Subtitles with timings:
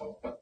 [0.00, 0.39] for, but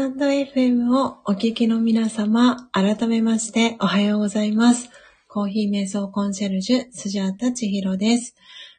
[0.00, 4.88] タンド FM をお聞きの皆様、改めましておはようございます。
[5.28, 8.34] コーヒー瞑想コンシェルジュ、スジャータ千尋です。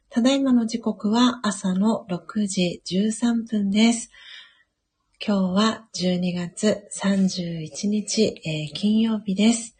[0.09, 4.09] ただいまの時刻は朝の6時13分です。
[5.23, 9.77] 今日は12月31日、えー金曜日です。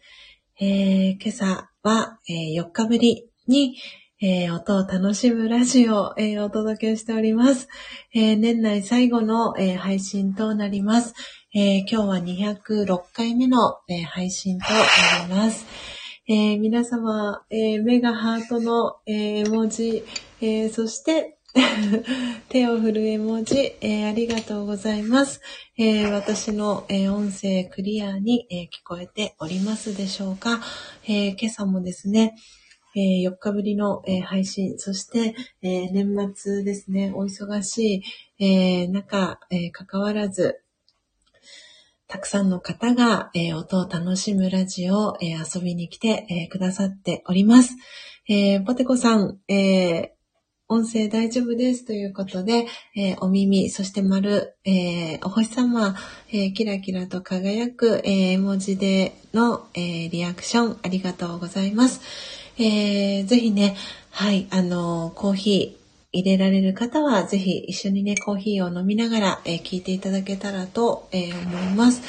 [0.60, 3.76] えー今朝は、えー4日ぶりに、
[4.24, 7.66] えー音を楽しむラジオを、えーお届けしております。
[8.14, 11.12] えー年内最後の、え配信となります。
[11.52, 15.66] え今日は206回目の、え配信となります。
[16.28, 20.04] え皆様、えー目がハートの、え絵文字、
[20.40, 21.36] えそして、
[22.48, 25.40] 手を振る絵文字、えーありがとうございます。
[25.76, 30.60] えー私の、えー音声クリアに、聞こえておりますでしょうか、
[31.08, 32.36] 今朝もですね、
[32.94, 38.02] えー4日ぶりの、えー配信、そして、えー年末ですね、お忙し
[38.38, 40.60] い、え中、えー関わらず、
[42.08, 47.74] たくさんの方が、え音を楽しむラジオを、え遊びに来て、えくださっております。
[48.28, 50.12] えポテコさん、え
[50.68, 51.84] 音声大丈夫です？
[51.84, 52.66] ということで、
[52.96, 55.96] えーお耳、そして丸、えーお星様、
[56.30, 62.00] えーキラキラと輝く、えー絵文字での、えリアクションありがとうございます。
[62.62, 63.76] えーぜひね、
[64.10, 65.82] はい、あのコーヒー
[66.12, 72.02] 入れられる方は、ぜひ一緒にね、コーヒーを飲みながら、えー聞いていただけたらと、えー思います。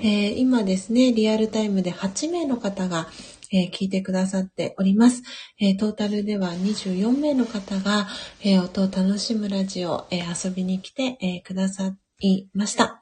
[0.00, 3.08] えー今ですね、リアルタイムで8名の方が、
[3.52, 5.22] え聞いてくださっております。
[5.58, 8.06] えトータルでは24名の方が、
[8.44, 13.00] え音を楽しむラジオ、え遊びに来て、えくださいました。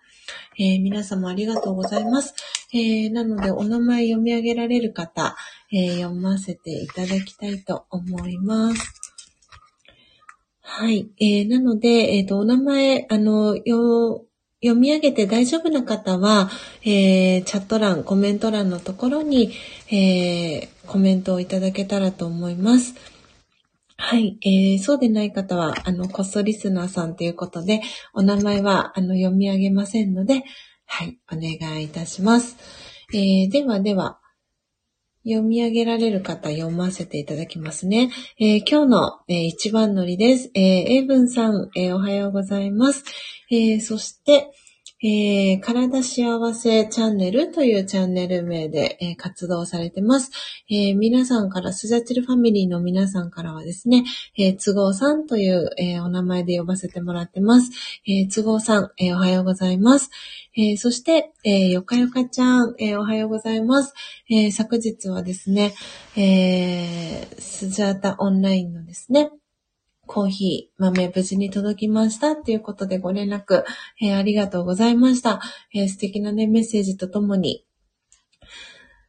[0.59, 2.35] えー皆様ありがとうございます。
[2.73, 5.37] えーなので、お名前読み上げられる方、
[5.73, 8.93] えー読ませていただきたいと思います。
[10.61, 11.09] はい。
[11.21, 14.25] えーなので、えっ、と、お名前、あの、よ、
[14.63, 16.51] 読み上げて大丈夫な方は、
[16.83, 19.53] えーチャット欄、コメント欄のところに、
[19.91, 22.95] えーコメントをいただけたらと思います。
[23.97, 24.39] はい。
[24.43, 27.81] えーそうでない方は、あの、こっそリスナーさんということで、
[28.13, 30.45] お名前は、あの、読み上げませんので、
[30.87, 31.19] はい。
[31.33, 32.57] お願いいたします。
[33.13, 34.21] えーではでは、
[35.25, 38.11] 読み上げられる方読ませていただきますね。
[38.39, 40.51] えー今日の、えー一番乗りです。
[40.55, 43.05] えー、エイブンさん、えーおはようございます。
[43.51, 44.51] えーそして、
[45.07, 50.31] えー体幸せチャンネルというチャンネル名で、えー活動されてます。
[50.71, 54.05] えー皆さんから、スジャチルファミリーの皆さんからはですね、
[54.39, 57.71] えー都合さんという、えお名前で呼ばせてもらってます。
[58.07, 60.09] え都合さん、えおはようございます。
[60.57, 63.93] えそして、えーよかよかちゃん、えおはようございます。
[64.31, 65.75] え昨日はですね、
[66.17, 69.31] えスジャータオンラインのですね、
[70.07, 73.65] コーヒー豆無事に届きましたっていうことでご連絡、
[74.01, 75.41] えーありがとうございました。
[75.75, 77.67] えー素敵なね、メッセージとともに、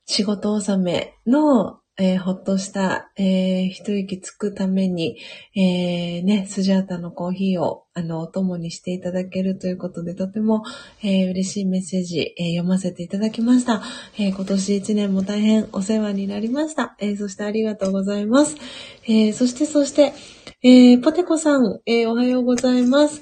[0.05, 5.17] 仕事納めの、えーほっとした、え一息つくために、
[5.55, 10.63] えーね、スジャータのコーヒーを、あの、お供にしていただけるということで、とても、
[11.01, 13.81] え嬉しいメッセージ、え読ませていただきました。
[14.19, 16.97] え今年一年も大変お世話になりました。
[16.99, 18.57] えそしてありがとうございます。
[19.07, 20.11] えそして、そして、
[20.63, 23.21] えーポテコさん、えーおはようございます。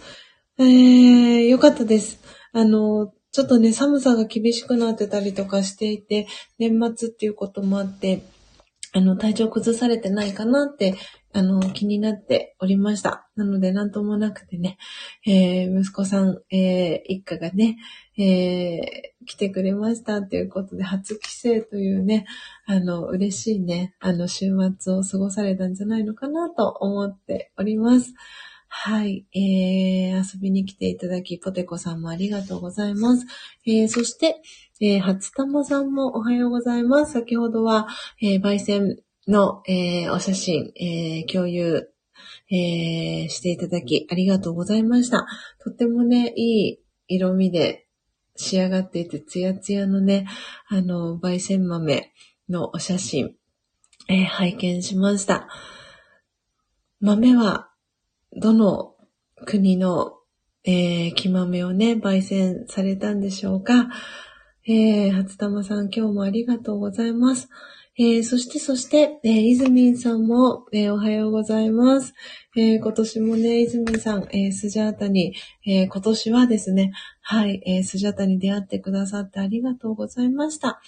[0.59, 2.19] えーよかったです。
[2.51, 6.27] あの、ちょっとね、寒さが厳しくなってたりとかしていて、
[6.59, 8.21] 年末っていうこともあって、
[8.91, 10.95] あの、体調崩されてないかなって、
[11.33, 13.27] あの、気になっておりました。
[13.35, 14.77] なので、なんともなくてね、
[15.25, 17.77] えー息子さん、えー一家がね、
[18.17, 22.25] えー来てくれましたということで、初帰省というね、
[22.65, 28.13] あの、嬉しいね、あの、週末を過ごされたんじゃないのかなと思っております。
[28.67, 29.25] はい。
[29.33, 33.25] えー、遊びに来ていただき、ポテコさんもありがとうございます。
[33.65, 34.41] えー、そして、
[34.81, 37.13] えー、初玉さんもおはようございます。
[37.13, 37.87] 先ほどは、
[38.21, 38.97] えー、焙煎
[39.27, 41.89] の、えー、お写真、えー、共有、
[42.51, 45.25] えー、していただき、ありがとうございました。
[45.63, 47.87] とってもね、いい色味で
[48.35, 50.27] 仕上がっていて、ツヤツヤのね、
[50.67, 52.11] あの、焙煎豆
[52.49, 53.35] のお写真、
[54.09, 55.47] えー拝見しました。
[56.99, 57.69] 豆は、
[58.35, 58.95] どの
[59.45, 60.17] 国の、
[60.65, 63.89] えー木豆をね、焙煎されたんでしょうか。
[64.65, 67.49] えー、初玉さん、今日もありがとうございます。
[67.95, 72.15] えーそして、そして、えー、いずみんさんも、えーおはようございます。
[72.55, 76.91] えー今年もね、いずみんさん、えースジャータに、えー今年はですね、
[77.21, 80.81] はい、えースジャータに出会ってくださってありがとうございました。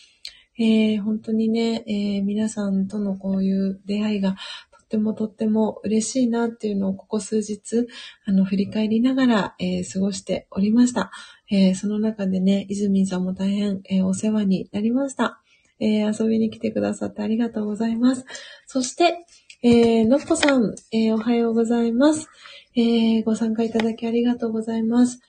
[0.57, 4.37] えー本当にね、えー皆さんとのこういう出会いがと
[4.83, 7.85] ってもとっても嬉しいなっていうのをここ数日、
[8.25, 11.11] あの、振り返りながら、えー、過ごしておりました。
[11.51, 15.39] えー、その中でね、泉さんも大変、えー、お世話になりました。
[15.79, 18.25] え遊びに来てくださってありがとうございます。
[18.65, 19.25] そして、
[19.63, 22.27] えー、のっぽさん、えおはようございます。
[22.75, 25.19] えご参加いただきありがとうございます。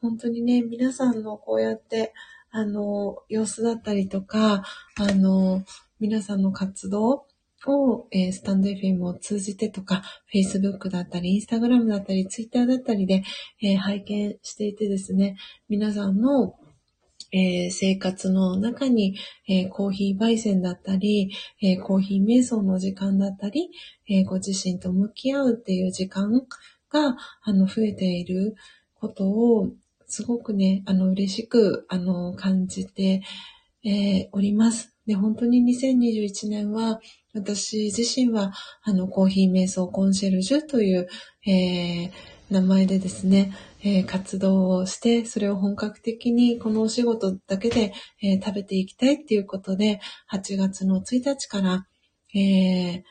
[0.00, 2.12] 本当にね、皆さんのこうやって、
[2.50, 4.62] あの、様子だったりとか、
[4.98, 5.64] あの、
[5.98, 7.26] 皆さんの活動
[7.66, 10.02] を、えー、スタンド FM を通じてとか、
[10.32, 13.24] Facebook だったり、Instagram だったり、Twitter だったりで、
[13.62, 15.36] えー、拝見していてですね、
[15.68, 16.54] 皆さんの
[17.32, 19.16] えー、生活の中に、
[19.48, 21.32] えー、コーヒー焙煎だったり、
[21.62, 23.70] えー、コーヒー瞑想の時間だったり、
[24.08, 26.32] えご自身と向き合うっていう時間
[26.90, 28.54] が、あの、増えている
[28.94, 29.70] ことを、
[30.06, 33.22] すごくね、あの、嬉しく、あの、感じて、
[33.84, 34.96] えおります。
[35.06, 37.00] で、本当に2021年は、
[37.34, 41.08] 私自身は、あの、コーヒー瞑想コンシェルジュという、
[41.46, 42.10] え
[42.50, 43.52] 名前でですね、
[43.86, 50.00] えー、活動をして、それを本格的にこのお仕事だけで、えー、食べていきたいっていうことで、
[50.32, 51.86] 8月の1日から、
[52.34, 53.02] えー、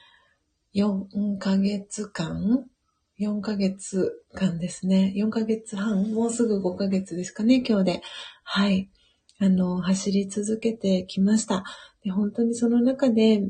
[0.76, 2.66] 4ヶ月間、
[3.22, 5.14] 4ヶ月間ですね。
[5.16, 8.02] 4ヶ月半、もうすぐ5ヶ月ですかね、今日で。
[8.44, 8.90] はい。
[9.40, 11.64] あの、走り続けてきました。
[12.04, 13.44] で本当にその中で、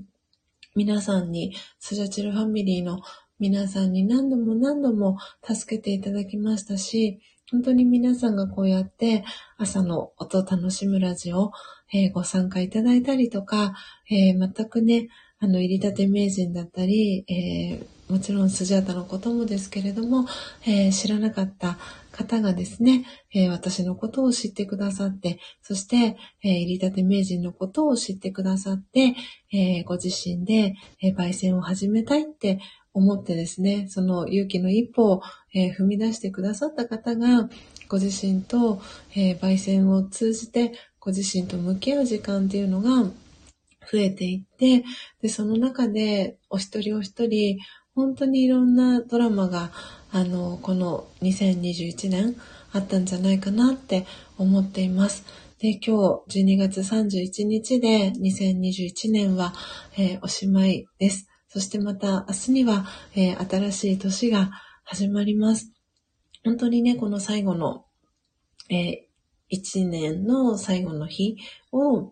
[0.76, 3.00] 皆さんに、スジャチルファミリーの
[3.38, 7.20] 皆さんに何度も何度も助けていただきましたし、
[7.52, 9.26] 本当に皆さんがこうやって
[9.58, 11.52] 朝の音楽しむラジオ、
[11.94, 13.74] えー、ご参加いただいたりとか、
[14.10, 15.10] えー、全くね、
[15.40, 20.26] あの、入り立て名人だったり、えー、もちろんスジャータのこともですけれども、
[20.66, 21.78] え知らなかった
[22.12, 23.04] 方がですね、
[23.34, 29.16] え私のことを知ってくださって、そして、え入り立て名人のことを知ってくださって、
[29.52, 32.60] えご自身で、え焙煎を始めたいって
[32.96, 35.22] 思ってですね、その勇気の一歩を、
[35.54, 37.50] えー、踏み出してくださった方が、
[37.90, 38.82] ご自身と、
[39.16, 43.04] えー、焙煎を通じて、ご自身と向き合う時間っていうのが
[43.92, 44.86] 増えていって、
[45.22, 47.60] で、その中で、お一人お一人、
[47.94, 49.72] 本当にいろんなドラマが、
[50.12, 52.36] あの、この2021年
[52.72, 54.06] あったんじゃないかなって
[54.38, 55.26] 思っています。
[55.60, 59.54] で、今日12月31日で2021年は、
[59.98, 61.28] えー、おしまいです。
[61.56, 64.52] そしてまた明日には、えー、新しい年が
[64.84, 65.72] 始まります。
[66.44, 67.86] 本当にね、この最後の、
[68.70, 68.98] えー、
[69.48, 71.38] 一年の最後の日
[71.72, 72.12] を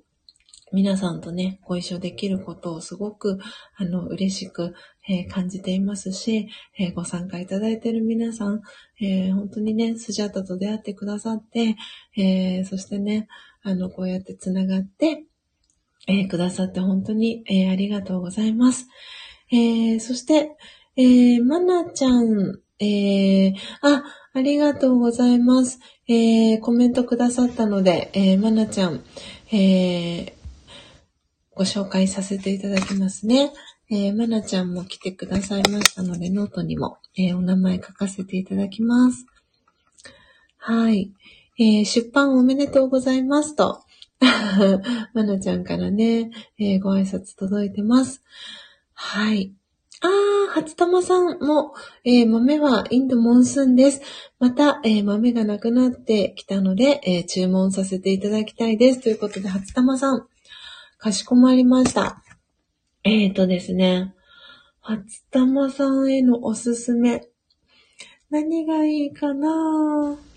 [0.72, 3.38] 皆さんとね、ご一緒できることをすごく、
[3.76, 4.76] あの、嬉しく、
[5.10, 6.48] えー、感じていますし、
[6.80, 8.62] えー、ご参加いただいている皆さん、
[9.02, 11.76] えー、本当にね、スジャタと出会ってくださって、
[12.16, 13.28] えそしてね、
[13.62, 15.26] あの、こうやって繋がって、
[16.08, 18.88] えくださって本当に、えありがとうございます。
[19.54, 20.58] えー、そして、
[20.96, 24.04] えー、まなちゃん、えー、あ、
[24.34, 25.80] ありがとうございます。
[26.08, 29.04] えー、コメントくださったので、えー、まなちゃん、
[29.52, 30.34] えー、
[31.54, 33.54] ご紹介させていただきますね。
[33.92, 39.28] えー、まなちゃんも来てくださいましたので、ノートにも、えー、お名前書かせていただきます。
[40.58, 41.12] はい。
[41.60, 43.84] えー、出版おめでとうございますと、
[45.14, 48.24] まなちゃんからね、えー、ご挨拶届いてます。
[48.94, 49.54] はい。
[50.02, 50.08] あ
[50.50, 54.02] あ、初玉さんも、えー、豆はインドモンスーンです。
[54.40, 59.02] また、えー、豆がなくなってきたので、えー、注文させていただきたいです。
[59.02, 60.28] ということで、初玉さん、
[60.98, 62.22] かしこまりました。
[63.04, 64.14] えーとですね、
[64.82, 67.28] 初玉さんへのおすすめ。
[68.30, 70.33] 何がいいかなぁ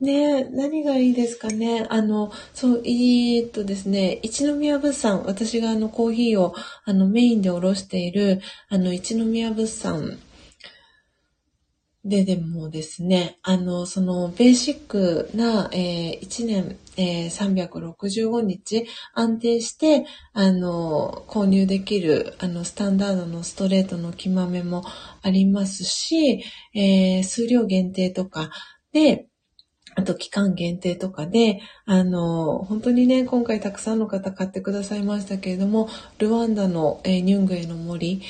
[0.00, 1.86] ね何がいいですかね。
[1.88, 6.54] あの、そう、えー、っとですね、一宮物産、私があのコーヒーを
[6.84, 10.18] あのメインでおろしている、あの一宮物産
[12.04, 20.04] ででもですね、あの、そのベーシックな、えー、1年、えー、365日安定して、
[20.34, 24.84] あの、購入できる、あの、スタンダードのストレートの木豆も
[25.22, 26.44] ありますし、
[26.74, 28.50] えー、数量限定とか
[28.92, 29.28] で、
[29.94, 35.88] あと期間限定とかで、あの、本当にね、今回たくさんの方買ってくださいましたけれども、
[36.18, 38.22] ルワンダの、えー、ニュングエの森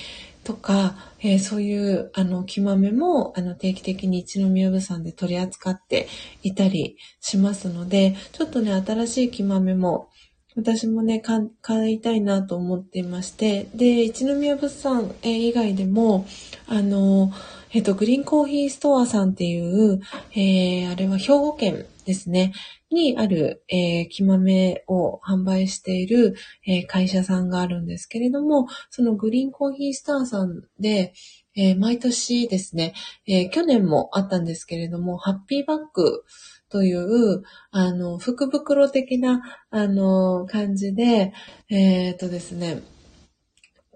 [0.45, 6.07] とか、えー、そういう、あの、木豆も、あの、定期的に一宮部さんで取り扱って
[6.43, 10.11] いたりしますので、ちょっとね、新しい木豆も、
[10.57, 16.27] 私もね、買いたいなと思っていまして、で、一宮物産以外でも、
[16.69, 17.33] あの、
[17.75, 22.53] えっ、と、グリーンコーヒーストアさんっていう、えー、あれは兵庫県ですね、
[22.89, 26.37] にある、えー、木豆を販売している、
[26.69, 31.15] えー、会社さんがあるんですけれども、そのグリーンコーヒーストアさんで、
[31.57, 32.95] えー、毎年ですね、
[33.27, 36.23] えー、去年もあったんですけれども、ハッピーバッグ
[36.69, 37.43] という、
[37.73, 41.33] あの、福袋的な、あの、感じで、
[41.71, 42.83] えっ、とですね、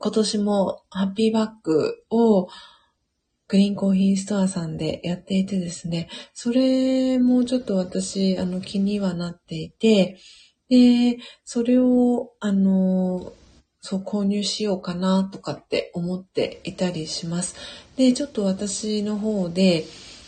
[0.00, 2.48] 今年もハッピーバッグを、
[3.48, 10.18] グリーンコーヒーストアさんでやっていてですね、それもちょっと私、あの、気にはなっていて、
[10.68, 13.32] で、それを、あの、
[13.80, 17.56] そう、購入しようかなとかって思っていたりします。
[17.96, 19.84] で、ちょっと私の方で、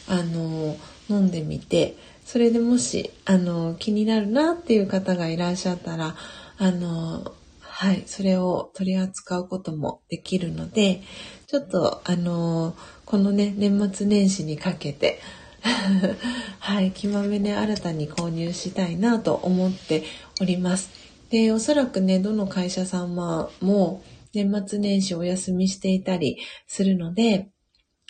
[0.09, 0.76] あの、
[1.10, 6.16] 飲んでみて、それでもし、あの、気になるなっていう方がいらっしゃったら、
[6.56, 11.02] あの、はい、それを取り扱うこともできるので、
[11.51, 15.18] ちょっと、あのこのね、年末年始にかけて
[16.60, 20.05] はい、気まめね、新たに購入したいなと思って
[20.40, 20.90] おります。
[21.28, 24.01] で、おそらくね、どの会社様も
[24.32, 27.51] 年末年始お休みしていたりするので、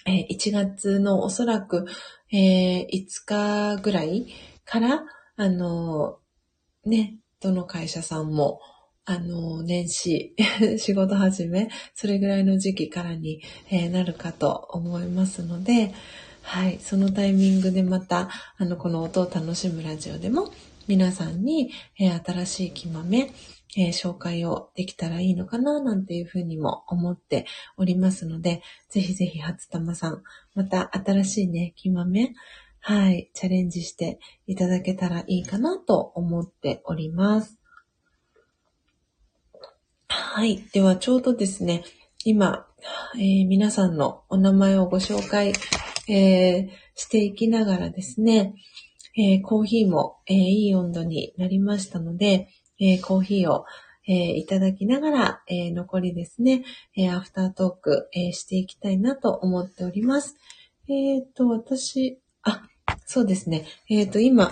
[0.05, 1.87] え1月のおそらく、
[2.31, 4.27] えー、5日ぐらい
[4.67, 5.05] から、
[5.37, 6.19] あの
[6.85, 8.61] ね、どの会社さんも、
[9.11, 10.37] あの、年始、
[10.79, 15.93] 仕事始め、それぐらいの時期からに、えー、なるかと思いますので、
[16.43, 20.53] はい、そのタイミングでまた、あの、この音を楽しむラジオでも、
[20.87, 23.33] 皆さんに、えー、新しい木豆、
[23.77, 27.47] えー、紹介をできたらいいのかな、なんていうふうにも思って
[27.77, 30.23] おりますので、ぜひぜひ初玉さん、
[30.55, 32.33] また新しいね、木豆、
[32.79, 37.60] はい、チャレンジしていただけたらいいかなと思っております。
[40.13, 40.65] はい。
[40.73, 41.85] では、ちょうどですね、
[42.25, 42.67] 今、
[43.15, 45.53] えー、皆さんのお名前をご紹介、
[46.09, 48.55] えー、していきながらですね、
[49.17, 52.49] えー、コーヒーも、えいい温度になりましたので、
[52.81, 53.67] えコーヒーを、
[54.09, 56.65] えいただきながら、え残りですね、
[56.97, 60.35] えアフタートーク、えしていきたいなと思っております。
[60.89, 62.63] えっ、と、私、あ、
[63.07, 63.65] そうですね。
[63.89, 64.51] えっ、と、今、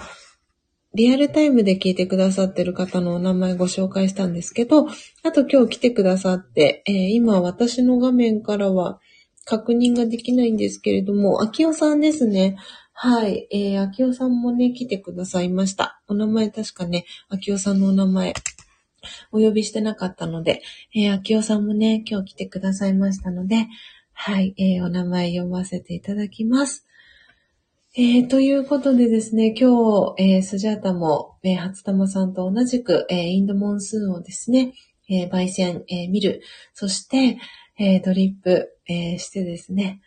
[0.95, 4.87] リアルタイムで聞いてくださってる方のお名前ご紹介したんですけど、
[5.23, 8.99] あと今日来てくださって、えー、今私の画面からは
[9.45, 12.57] 確認ができないんですけれども、秋代さんですね。
[12.93, 13.47] はい。
[13.51, 16.03] えー、秋代さんもね、来てくださいました。
[16.09, 18.35] お名前確かね、秋代さんのお名前、
[19.31, 20.63] お呼びしてなかったので、
[20.95, 23.69] えー、秋代さんもね、今日来てくださいましたので、
[24.15, 24.53] はい。
[24.59, 26.88] えー、お名前読ませていただきます。
[28.01, 34.73] えー、ということでですね、今日、えー、スジャータも、えー、初玉さんと同じく、えー、インドモンスーンをですね、
[35.11, 36.41] えー、焙煎、えー、見る、
[36.75, 37.41] そして、
[37.77, 40.01] えー、ドリップ、えー、してですね、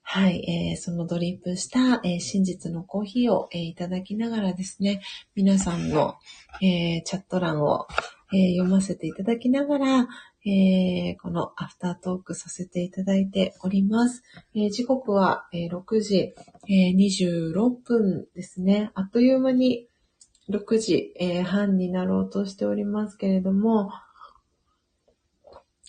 [0.00, 0.42] はい、
[0.72, 5.02] えー、そのドリップした、えー、真実のコーヒーを、えー、いただきながらですね、
[5.34, 6.14] 皆さんの、
[6.62, 7.86] えー、チャット欄を、
[8.32, 10.08] えー、読ませていただきながら、
[10.46, 14.22] えー、このアフタートークさせていただいております。
[14.54, 16.34] えー、時刻は、え、6時、
[16.68, 18.90] え26分ですね。
[18.94, 19.88] あっという間に
[20.50, 23.90] 6時、え半になろうとしておりますけれども、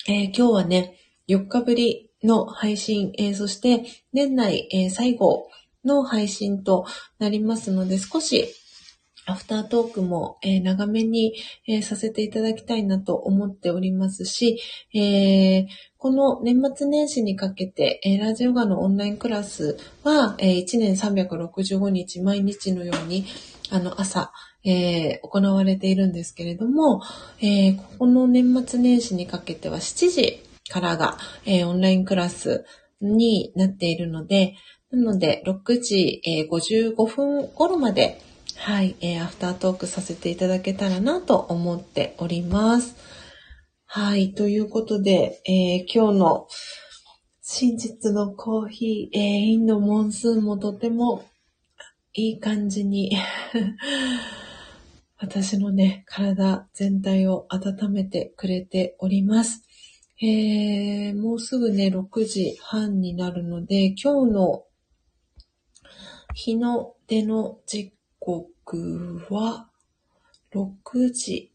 [0.08, 0.96] え今日はね、
[1.28, 3.84] 4日ぶりの配信、えそして
[4.14, 5.50] 年内、え最後
[5.84, 6.86] の配信と
[7.18, 8.46] なりますので、少し
[9.26, 11.34] アフタートークも、えー、長めに、
[11.66, 14.60] えー、させていただきたいなと思っておりますし、
[14.94, 15.66] えー、
[15.98, 23.26] この年末年始にかけて、えラジオガのオンラインクラスは、え1年365日毎日のように、
[23.70, 24.30] あの、朝、
[24.64, 27.02] え行われているんですけれども、
[27.40, 32.64] えここの年末年始にかけては7時からが、えオンラインクラス
[33.00, 34.54] になっているので、
[34.92, 38.20] なので、6時、え55分頃まで、
[38.58, 42.96] はい、えー、アフタートークさせていただけたらなと思っております。
[43.84, 46.48] はい、ということで、えー、今日の
[47.42, 49.22] 真実のコーヒー、えー、
[49.52, 51.24] インドモンスーンもとても
[52.12, 53.16] いい感じに
[55.18, 59.62] 私のね、体全体を温めてくれております。
[60.20, 64.64] えー、もうすぐね、6時半になるので、今日の
[66.34, 67.95] 日の出の時
[68.26, 69.68] 刻は
[70.52, 71.52] 6時。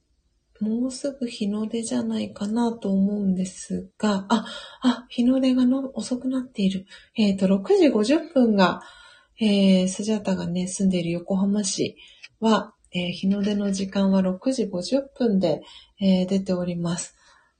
[0.62, 4.46] もうすぐ日の出じゃないかなと思うんですが、あ、
[4.82, 6.86] あ、日の出がの遅くなっている。
[7.18, 8.82] えっ、ー、と、6時50分が、
[9.40, 11.98] えー、スジャタがね、住んでいる横浜市
[12.40, 15.64] は、えー、日の出の時間は6時50分で、
[16.00, 17.16] えー、出ております。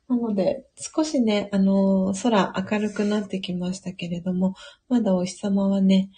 [0.08, 4.54] なので、少しね、あの、空明るくなってきましたけれども、
[4.90, 6.12] まだお日様はね、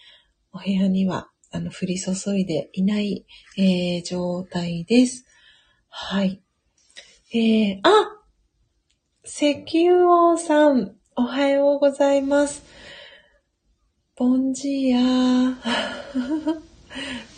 [0.52, 3.26] お部屋には、あの、降り注いでいない、
[3.58, 5.26] えー、状態です。
[5.88, 6.42] はい。
[7.32, 7.90] えー、あ
[9.24, 12.64] 石油王さん、おはようございます。
[14.16, 15.56] ボンジーヤー。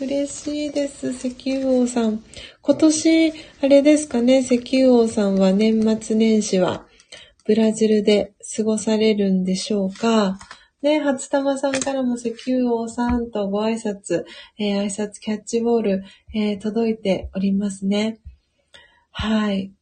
[0.00, 2.24] 嬉しいです、石油王さん。
[2.62, 6.86] 今年、あれですかね、石油王さんは年末年始は
[7.44, 10.38] ブラジルで過ごされるんでしょうか？
[10.82, 14.24] ね、初玉さんからも石油王さんとご挨拶、
[14.58, 16.04] えー、挨拶キャッチボール、
[16.34, 18.20] えー、届いておりますね。
[19.10, 19.72] はい。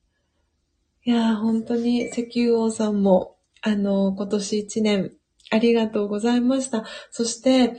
[1.04, 5.12] いや、本当に石油王さんも、あのー、今年一年
[5.50, 6.84] ありがとうございました。
[7.10, 7.76] そして、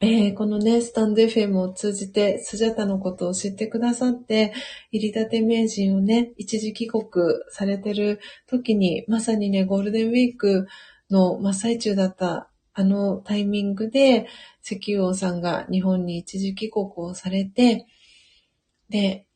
[0.00, 4.52] えー、このね、スタンド FM を通じて、スジャタのことを知ってくださって、
[4.92, 7.04] 入り立て名人をね、一時帰国
[7.48, 10.66] されてる時に、まさにね、ゴールデンウィーク
[11.10, 14.28] の真っ最中だったあのタイミングで、
[14.62, 17.86] 石油王さんが日本に一時帰国をされて、
[18.90, 19.26] で、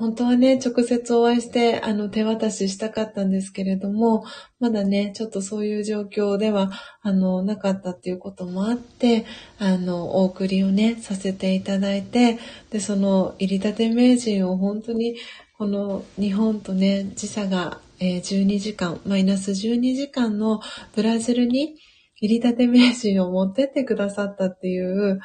[0.00, 4.24] 本当はね、直接お会いして、あの、手渡ししたかったんですけれども、
[4.58, 6.70] まだね、ちょっとそういう状況では、
[7.02, 9.26] あの、なかったっていうこともあって、
[9.58, 12.38] あの、お送りをね、させていただいて、
[12.70, 15.16] で、その、入り立て名人を本当に、
[15.58, 20.60] この日本とね、時差が、え、12時間、マイナス12時間の
[20.94, 21.76] ブラジルに、
[22.16, 25.20] 入り立て名人を持ってってくださったっていう、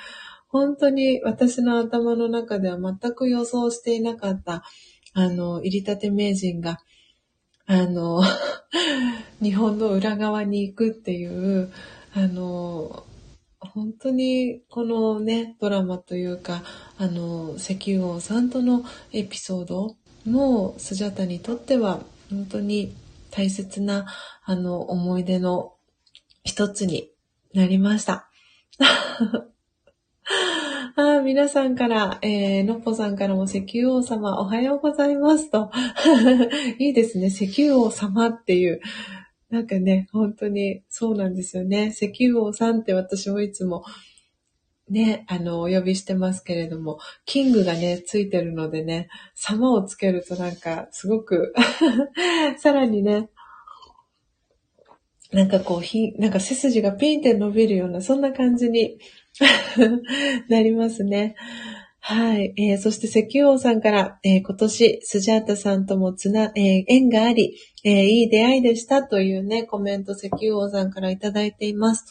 [0.50, 4.64] 本当に私の頭の中では全く予想していなかった、
[5.14, 6.80] あの、入りたて名人が、
[7.66, 8.22] あの、
[9.42, 11.72] 日本の裏側に行くっていう、
[12.14, 13.06] あの、
[13.62, 16.62] 本当にこのね、ドラマというか、
[16.98, 18.84] あの、石油王さんとの
[19.14, 19.96] エピソード
[20.26, 22.96] も、スジャタにとっては本当に
[23.32, 24.06] 大切な、
[24.44, 25.74] あの、思い出の
[26.44, 27.12] 一つに
[27.54, 28.30] なりました。
[30.98, 35.70] あ皆さんから、えー、のっぽさんからも石油王様おはようございますと。
[36.80, 37.28] いいですね。
[37.28, 38.80] 石油王様っていう。
[39.50, 41.88] なんかね、本当にそうなんですよね。
[41.88, 43.84] 石油王さんって私もいつも
[44.90, 51.54] ね、あの、お呼びしてますけれども、キングがね、ついてるのでね、様をつけるとなんか、すごく
[52.58, 53.30] さらにね、
[55.32, 59.00] なんかこう、ひ、なんか背筋がピンって伸びるような、そんな感じに
[60.50, 61.36] なりますね。
[62.00, 62.54] はい。
[62.56, 72.06] えー、そして石油王さんから、えー、今年、スジャータさんともつな、えー、縁があり、えいい出会いでしたというね、コメント石油王さんからいただいています。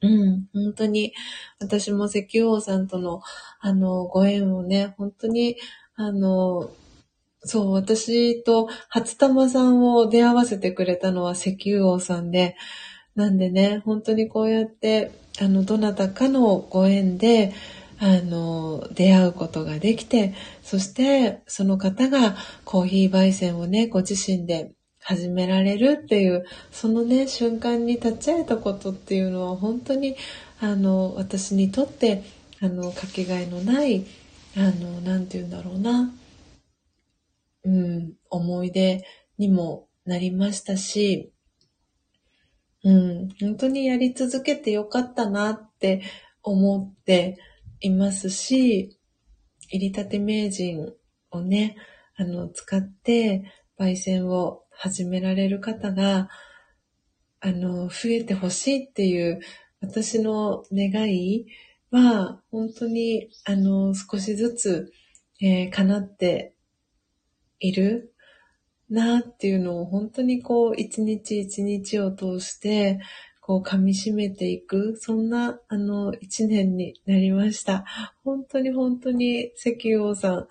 [0.00, 1.12] うん、本当に、
[1.58, 3.20] 私も石油王さんとの、
[3.60, 5.56] あの、ご縁をね、本当に、
[5.96, 6.70] あの、
[7.40, 12.56] そう、私と初玉さんを出会わせてくれたのは石油王さんで、
[13.14, 15.10] なんでね、本当にこうやって、
[15.40, 17.52] あの、どなたかのご縁で、
[18.00, 24.72] あの、出会うことができて、そしてその方がコーヒー焙煎をね、ご自身で
[25.08, 30.16] 始められるっていう、そのね、瞬間に立ち会えたことっていうのは本当に、
[30.60, 32.24] あの、私にとって、
[32.60, 34.04] あの、かけがえのない、
[34.54, 36.12] あの、なんて言うんだろうな、
[37.64, 39.02] うん、思い出
[39.38, 41.32] にもなりましたし、
[42.84, 46.02] うん、本当にやり続けてよかったなって
[46.42, 47.38] 思って
[47.80, 48.98] いますし、
[49.70, 50.92] 入りたて名人
[51.30, 51.76] をね、
[52.14, 56.28] あの、使って焙煎を始められる方が、
[57.40, 59.40] あの、増えてほしいっていう
[59.80, 61.46] 私の願い
[61.90, 64.92] は、本当に、あの、少しずつ、
[65.40, 66.54] えー、叶って
[67.60, 68.14] いる
[68.90, 73.00] なっていうのを本当にこう一日一日を通して
[73.40, 77.84] こう噛み締めていく、そんなあの一年になりました。
[78.22, 80.48] 本当に本当に石油王さん、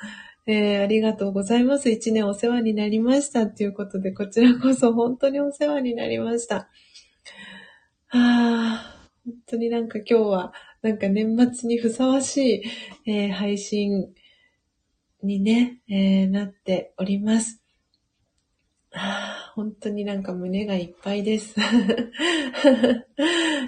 [0.49, 1.89] えー、ありがとうございます。
[1.89, 6.69] 一年お世話になりましたということで、こちらこそ本当にお世話になりました。
[8.09, 12.63] ああ、本当になんか今日はなんか年末にふさわし
[13.05, 14.13] い、えー、配信
[15.21, 17.61] にね、えー、なっております。
[19.55, 21.55] 本当になんか胸がいっぱいです。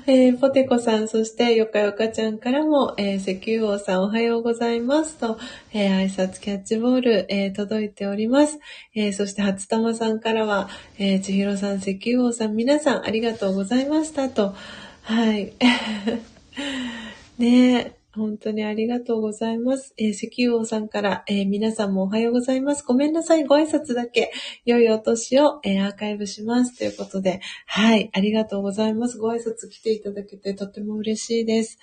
[0.07, 5.37] えー、ポテコさん、そしてよかよかちゃんからも、えー、石油王さんおはようございますと、
[5.73, 8.59] えー、挨拶キャッチボール、えー、届いております。
[8.95, 14.55] えー、そして初玉さんからは、えー、千尋さん、石油王さん、皆さんありがとうございましたと。
[15.01, 15.53] はい。
[17.37, 19.93] ねえ、本当にありがとうございます。
[19.97, 22.83] えー、石油王さんから、えー、皆さんもおはようございます。
[22.85, 23.45] ごめんなさい。
[23.45, 24.31] ご挨拶だけ。
[24.65, 26.77] 良いお年を、えー、アーカイブします。
[26.77, 28.09] ということで、はい。
[28.13, 29.17] ありがとうございます。
[29.17, 31.79] ご挨拶来ていただけてとても嬉しいです。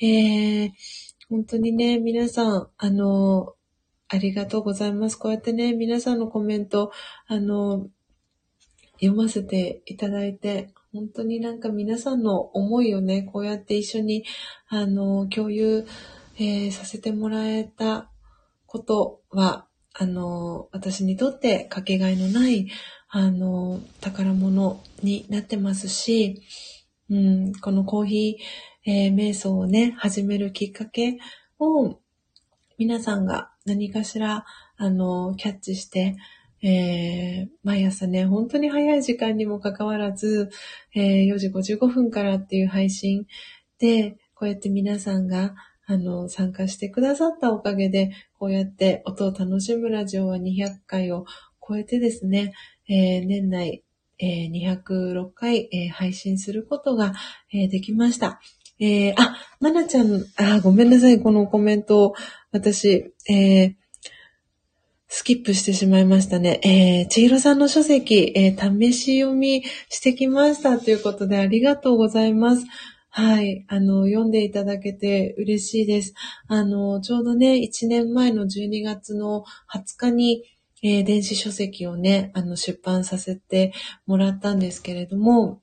[0.00, 0.70] えー、
[1.28, 3.54] 本当にね、皆さん、あの、
[4.08, 5.16] ありがとうございます。
[5.16, 6.90] こうやってね、皆さんのコメント、
[7.26, 7.88] あの、
[9.00, 14.24] 読ませていただいて、本当になんか皆さんの思いをね、こうやって一緒に、
[14.68, 15.86] あの、共有、
[16.38, 18.10] えー、させてもらえた
[18.66, 22.68] ことは、あの、私にとってかけがえのない、
[23.08, 26.42] あの、宝物になってますし、
[27.08, 31.18] うん、このコーヒー、えー、瞑想をね、始めるきっかけ
[31.58, 31.98] を、
[32.78, 34.44] 皆さんが何かしら、
[34.76, 36.16] あの、キャッチして、
[36.62, 40.50] えー、毎朝ね、本当に早い時間にもかかわらず、
[40.94, 43.26] えー、4時55分からっていう配信
[43.78, 45.54] で、こうやって皆さんが、
[45.86, 51.26] あの、参加してくださったおかげで、こうやって音を楽しむラジオは200回を
[51.66, 52.54] 超えてですね、
[52.88, 53.84] えー、年内、
[54.18, 54.50] えー、
[54.84, 57.12] 206回、えー、配信することが、
[57.52, 58.40] えー、できました。
[58.78, 62.14] えー、あ、まなちゃん、あ、ごめんなさい、このコメント、
[62.50, 63.74] 私、えー、
[65.18, 66.60] スキップしてしまいましたね。
[66.62, 72.66] えー、ちひろさんの書籍、えー、試し読みしてきましたということでありがとうございます。
[73.08, 73.64] はい。
[73.68, 76.12] あの、読んでいただけて嬉しいです。
[76.48, 80.44] あの、ちょうどね、1年前の12月の20日に、
[80.82, 83.72] えー、電子書籍をね、あの、出版させて
[84.04, 85.62] もらったんですけれども、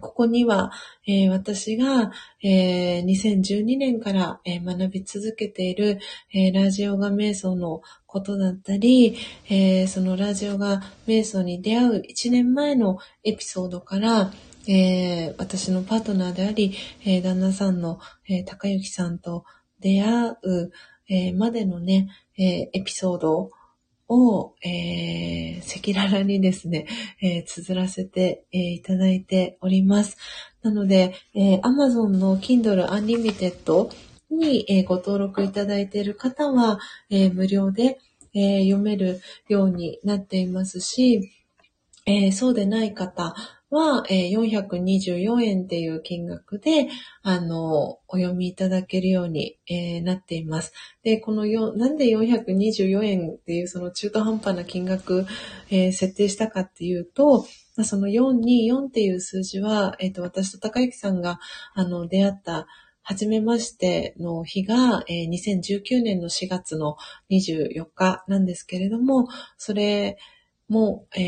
[0.00, 0.72] ここには、
[1.06, 2.12] えー、私が、
[2.42, 5.98] えー、2012年から、えー、学び続けている、
[6.34, 9.16] えラジオガ瞑想のことだったり、
[9.48, 14.32] えそのラジオガ瞑想に出会う1年前のエピソードから、
[14.68, 16.74] え私のパートナーであり、
[17.04, 17.98] え旦那さんの、
[18.28, 19.44] え高幸さんと
[19.80, 20.72] 出会う、
[21.08, 23.50] えまでのね、えエピソードを、
[24.08, 26.86] をえー、赤裸々にですね、
[27.20, 30.16] えー、綴らせて、えー、いただいております。
[30.62, 33.90] なので、えー、Amazon の Kindle Unlimited
[34.30, 36.78] に、えー、ご登録いただいている方は、
[37.10, 37.98] えー、無料で、
[38.34, 41.32] えー、読めるようになっていますし、
[42.06, 43.34] えー、そうでない方
[43.70, 46.88] は、えー、424円っていう金額で、
[47.22, 50.72] あの、お読みいただけるように、えー、なっています。
[51.02, 55.26] で、このよ、なんで424円っていうその中途半端な金額、
[55.70, 61.40] えー、設定したかっていうと、まあ、その424っていう数字は、えっ、と、私と高幸さんが、
[61.74, 62.66] あの、出会った、
[63.08, 66.96] 初めましての日が、えー、2019年の4月の
[67.30, 70.18] 24日なんですけれども、それ
[70.68, 71.20] も、え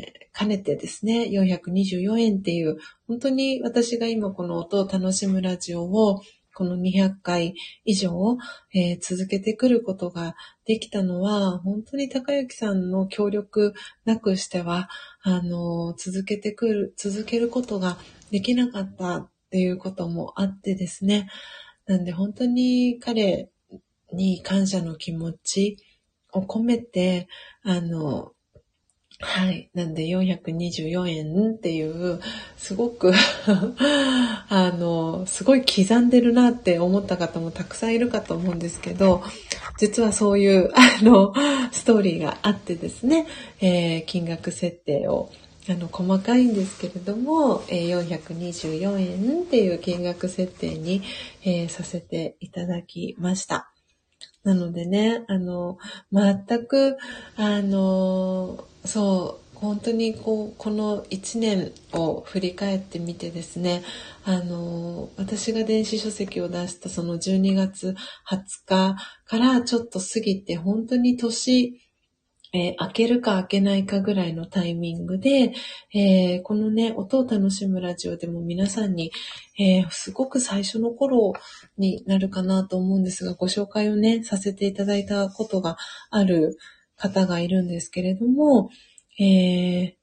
[0.00, 0.02] ー、
[0.32, 6.20] 兼ねてですね、424円っていう、本当に私が今この音を楽しむラジオを、
[6.54, 7.54] この200回
[7.84, 8.12] 以上、
[8.74, 10.34] えー、続けてくることが
[10.66, 13.72] できたのは、本当に高幸さんの協力
[14.04, 14.88] なくしては、
[15.22, 17.96] あの、続けてくる、続けることが
[18.30, 21.28] できなかったっていうこともあってですね。
[21.86, 23.50] なんで本当に彼
[24.12, 25.78] に感謝の気持ち
[26.32, 27.28] を込めて、
[27.62, 28.32] あの、
[29.24, 29.70] はい。
[29.72, 32.20] なんで424円っていう、
[32.56, 33.12] すごく
[34.48, 39.22] あの、すごい刻んでるなって思った方もたくさんいるかと思うんですけど、
[39.78, 41.32] 実はそういう、 あの、
[41.70, 43.26] ストーリーがあってですね、
[43.60, 45.30] えー、金額設定を、
[45.68, 51.00] あの、細かいんですけれども、えー、424円っていう金額設定に、
[51.44, 53.72] えー、させていただきました。
[54.42, 55.78] なのでね、あの、
[56.12, 56.96] 全く、
[57.36, 63.84] あの、そう、本当にこう、この1年を振り返ってみてですね、
[64.24, 67.94] あの、私が電子書籍を出したその12月
[68.28, 71.80] 20日からちょっと過ぎて、本当に年、
[72.54, 75.54] えー、開けるか開けないかぐらいのタイミングで、
[75.94, 79.10] えー、このね、音を楽しむラジオでも皆さんに、
[79.58, 81.32] えー、すごく最初の頃
[81.78, 85.76] になるかなと思うんですが、ご紹介をね、させていただいたことが
[86.10, 86.58] ある
[87.02, 88.70] 方がいるんですけれども、
[89.18, 89.94] えー、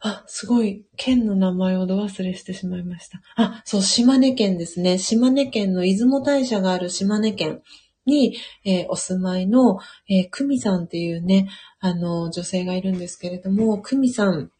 [0.00, 3.22] あ、すごい、県の名前をど忘れしてしまいました。
[3.36, 4.98] あ、そう、島根県ですね。
[4.98, 7.62] 島根県の出雲大社がある島根県
[8.04, 11.48] に、えー、お住まいの、えー、久美さんっていうね、
[11.80, 14.50] あの、女性がいるんですけれども、久美さん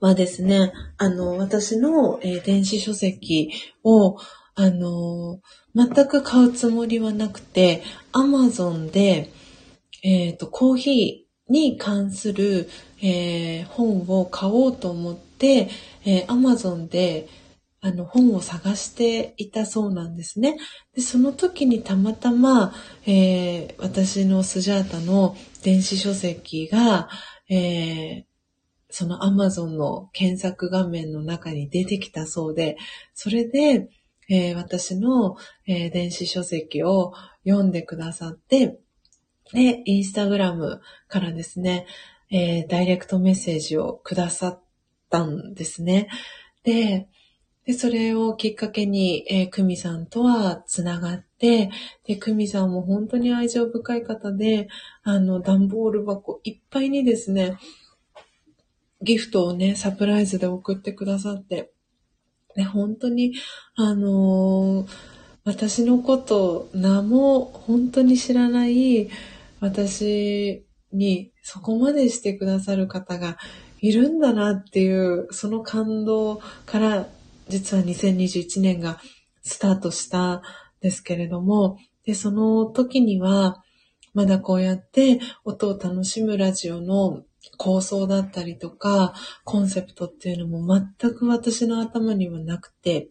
[0.00, 3.50] はですね、あの、私の、えー、電子書籍
[3.82, 4.18] を、
[4.54, 5.40] あの、
[5.74, 7.82] 全く買うつもりはなくて、
[8.12, 9.30] アマゾンで、
[10.02, 12.68] えっ、ー、と、コーヒーに関する、
[13.02, 15.68] えー、本を買おうと思って、
[16.04, 17.28] えー、アマゾンで
[17.80, 20.56] あの、本を探していたそうなんですね。
[20.94, 22.74] で、その時にたまたま、
[23.06, 27.08] えー、私のスジャータの電子書籍が、
[27.48, 28.24] えー、
[28.90, 32.76] その Amazon の検索画面の中に出てきたそうで、
[33.14, 33.88] それで、
[34.28, 37.12] えー、私の、えー、電子書籍を
[37.46, 38.80] 読んでくださって、
[39.52, 41.86] で、インスタグラムからですね、
[42.30, 44.60] えー、ダイレクトメッセージをくださっ
[45.10, 46.08] たんですね。
[46.62, 47.08] で、
[47.64, 51.70] で、それをきっかけに、えー、久美さんとはつながって、
[52.06, 54.68] で、久美さんも本当に愛情深い方で、
[55.02, 57.58] あの、段ボール箱いっぱいにですね、
[59.02, 61.70] ギフトをね、サプライズで送ってくださって、
[62.56, 63.34] ね、本当に、
[63.74, 64.88] あのー、
[65.44, 69.08] 私のこと名も本当に知らない
[69.60, 73.36] 私にそこまでしてくださる方が
[73.80, 77.06] いるんだなっていう、その感動から
[77.48, 79.00] 実は2021年が
[79.42, 80.42] スタートしたん
[80.80, 83.62] ですけれども、で、その時には、
[84.14, 87.22] まだこうやって音を楽しむラジオの
[87.56, 89.14] 構想だったりとか、
[89.44, 93.10] コンセプトっていうのも全く私の頭にはなくて、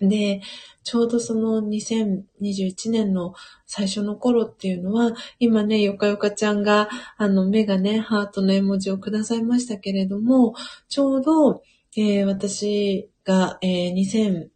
[0.00, 0.40] で、
[0.82, 3.34] ちょうどその2021年の
[3.66, 10.54] 最初の頃っていうのは、今ね、よかよかちゃんが、あの、目がね、ハートの絵文字をくださいましたけれども、
[10.88, 11.62] ちょうど、
[11.96, 14.50] えー、私が、えー、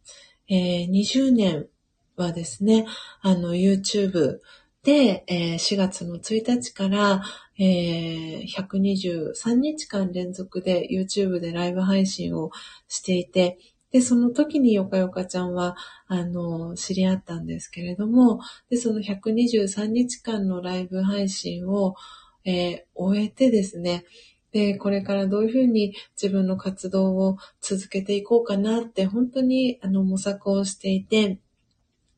[0.49, 1.67] 2020年
[2.15, 2.85] はですね、
[3.21, 4.39] あの、YouTube
[4.83, 7.23] で、えー、4月の1日から、
[7.57, 12.51] えー、123日間連続で YouTube でライブ配信を
[12.87, 13.57] していて、
[13.95, 15.77] で、その時によかよかちゃんは、
[16.07, 21.95] あの、知り合ったんですけれども、で、その123日間のライブ配信を、
[22.43, 24.03] えー、終えてですね、
[24.51, 31.39] で、これからどういうふうに自分の活動を続けていこうかなって、本当にあの模索をしていて、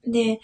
[0.03, 0.39] で、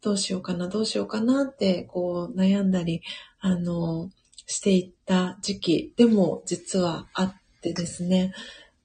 [0.00, 3.02] どうしようかな、どうしようかなって、こう悩んだり、
[3.38, 4.08] あの、
[4.46, 8.32] していった時期でも実はあってですね、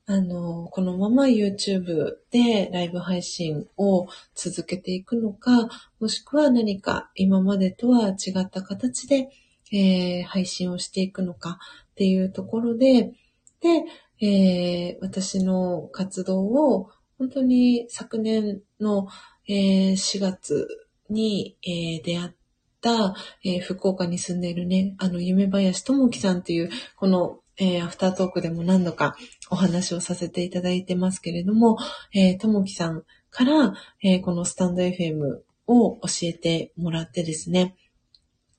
[0.07, 5.67] あの、このまま YouTube でライブ配信を続けていくのか、
[5.99, 9.29] もしくは何か今までとは違った形で、
[9.71, 11.57] えー、配信をしていくのか
[11.91, 13.13] っていうところで、
[13.61, 13.85] で、
[14.21, 19.07] えー、私の活動を本当に昨年の、
[19.47, 20.67] えー、4月
[21.09, 22.31] に、え、出会っ
[22.79, 29.15] た、え、福岡に住んでいるね、あの、夢林智樹さんという、この、えー、アフタートークでも何度か
[29.49, 31.77] お話をさせていただいてますけれども、
[32.13, 37.75] えー、ともきさんから、えー、このスタンド FM を教えてもらってですね、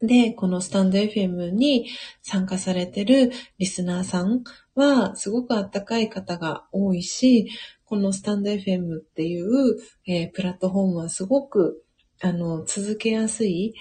[0.03, 1.89] で、このスタンド FM に
[2.23, 4.45] 参加されてるリスナーさん
[4.75, 7.49] は、すごくあったかい方が多いし、
[7.87, 9.77] このスタンド FM っていう、
[10.07, 11.83] えー、プラットフォームはすごく、
[12.21, 13.75] あの、続けやすい、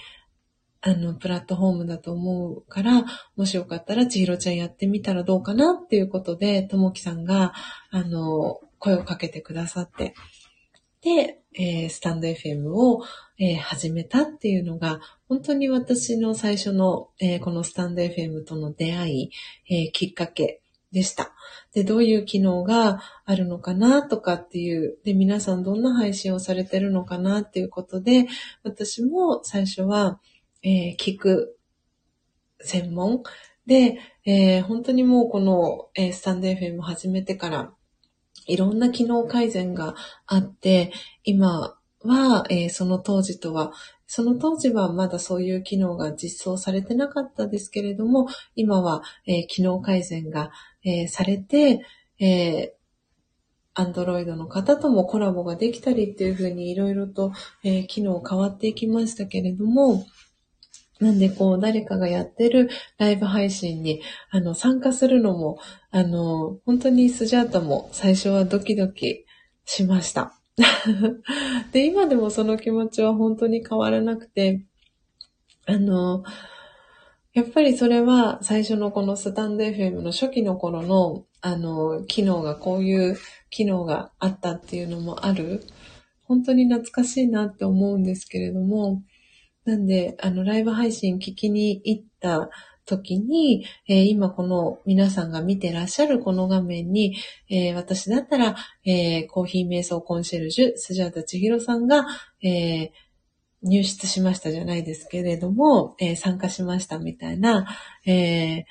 [0.87, 3.05] あの、プラットフォームだと思うから、
[3.35, 7.53] もしよかったら、ちひろちゃんやってみたらどうかなっていうことで、ともきさんが、
[7.89, 10.13] あの、声をかけてくださって、
[11.01, 13.03] で、えー、スタンド FM を、
[13.39, 19.31] えー、始めたっていうのが、本当に私の最初の、えー、このスタンド FM との出会い、
[19.67, 21.33] えきっかけでした。
[21.73, 28.27] で、どういう機能があるのかなとかっていう、で、皆さんどんな配信をされてるのかなっていうことで、
[28.63, 30.19] 私も最初は、
[30.65, 31.57] え聞く
[32.59, 33.23] 専門。
[33.67, 37.71] で、え本当にもうこの、えスタンド FM 始めてから、
[38.47, 40.91] いろんな機能改善があって、
[41.23, 43.73] 今は、えー、その当時とは、
[44.07, 50.51] その当時はまだそういう機能が実装されてなかったですけれども、今は、えー、機能改善が、
[50.83, 51.85] えー、されて、
[52.19, 57.33] えー、Android の方ともコラボができたりっていうふうにいろいろと、
[57.63, 60.05] えー、機能変わっていきましたけれども、
[60.99, 64.01] なんでこう誰かがやってるライブ配信に
[64.31, 65.59] あの参加するのも
[65.91, 69.25] あの本当にスジャータも最初はドキドキ
[69.65, 70.35] しました。
[71.73, 74.63] で、今でもその気持ちは本当に変わらなくて、
[75.65, 76.23] あの、
[77.33, 83.17] やっぱりそれは最初のこのスタンド FM の初期の頃の、あの、機能がこういう
[83.49, 85.63] 機能があったっていうのもある。
[86.23, 89.03] 本当に懐かしいなって思うんですけれども、
[89.65, 92.49] なんで、あの、ライブ配信聞きに行った
[92.85, 97.17] 時に、えー、今この皆さんが見てらっしゃるこの画面に、
[97.49, 98.55] えー、私だったら、
[98.85, 102.05] えー、コーヒー瞑想コンシェルジュ、スジャータ千尋さんが、
[102.43, 102.91] え
[103.63, 107.65] 入室しましたじゃないですけれども、え参加しましたみたいな、
[108.05, 108.65] え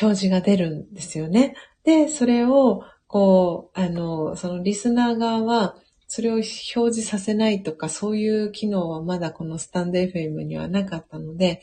[0.00, 1.54] 表示が出るんですよね。
[1.84, 5.76] で、それを、こう、あの、そのリスナー側は、
[6.06, 11.62] それを表示させないとか、そういう機能はまだこのスタンド FM にはなかったので、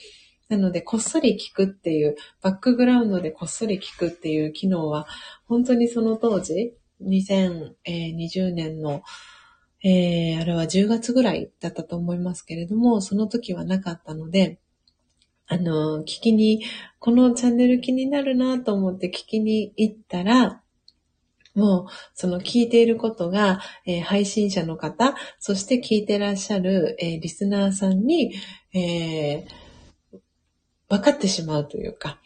[0.50, 5.08] なので、こっそり聞くっていう、バックグラウンドでこっそり聞くっていう機能は、
[5.46, 9.02] 本当にその当時、2020年の、
[9.84, 14.60] えー、あれは10月ぐらいだったと思いますけれども、その時はなかったので、
[15.48, 16.64] あの、聞きに、
[17.00, 20.63] このチャンネル気になるなと思って聞きに行ったら、
[21.56, 21.86] もう、
[22.16, 28.34] その聞いていることが、えー、配信者の方、そして聞いてらっしゃる、えー、リスナーさんに、
[28.74, 29.46] えー、
[30.90, 32.20] 分かってしまうというか、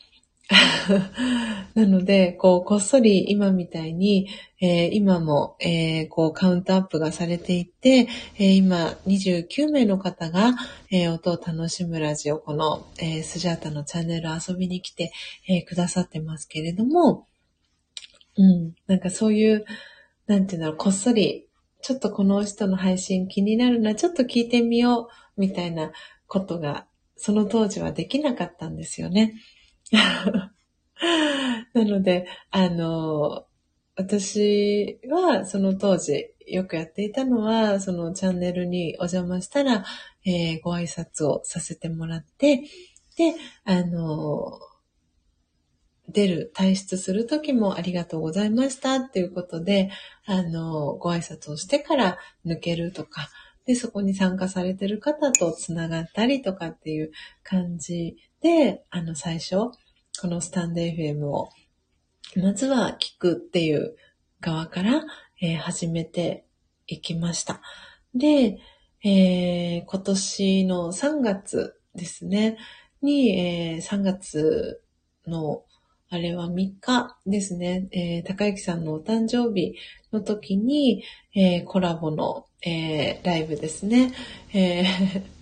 [1.76, 4.30] なので、こう、こっそり今みたいに、
[4.62, 10.56] えー、今も、えー、こう、カウントアップがされていて、えー、今、29名の方が、
[10.90, 15.12] え音を楽しむラジオ、この、えスジャータのチャンネル遊びに来て、
[15.50, 17.28] えくださってますけれども、
[18.38, 19.66] うん、なんかそういう、
[20.28, 21.48] なんていうんだろう、こっそり、
[21.82, 25.92] ちょっとこの人の配信気になるな、ちょっと聞いてみよう、みたいな
[26.28, 29.34] ことが、その当時はできなかったんですよね。
[31.74, 33.46] なので、あの、
[33.96, 39.84] 私はその当時よくやっていたのは、そのチャンネルにお邪魔したら、
[40.26, 42.64] えー、ご挨拶をさせてもらって、
[43.18, 43.34] で、
[43.66, 44.60] あの、
[46.08, 49.90] 出る、退出するときもありがとうございましたっていうことで、
[50.26, 53.30] あの、ご挨拶をしてから抜けるとか、
[53.66, 57.12] で、そこに参加されてる方とつながったりとかっていう
[57.44, 59.56] 感じで、あの、最初、
[60.22, 61.50] このスタンド FM を、
[62.36, 63.96] まずは聞くっていう
[64.40, 65.04] 側から、
[65.42, 66.46] えー、始めて
[66.88, 67.62] いきました。
[68.16, 68.60] で、
[69.04, 72.58] えー、今年の3月ですね、
[73.02, 74.82] に、えー、3月
[75.28, 75.64] の、
[76.10, 79.76] あれは3日ですね、えー、高幸さんのお誕生日
[80.14, 81.04] の時に、
[81.36, 84.14] えー、コラボの、えー、ライブですね、
[84.54, 85.38] えー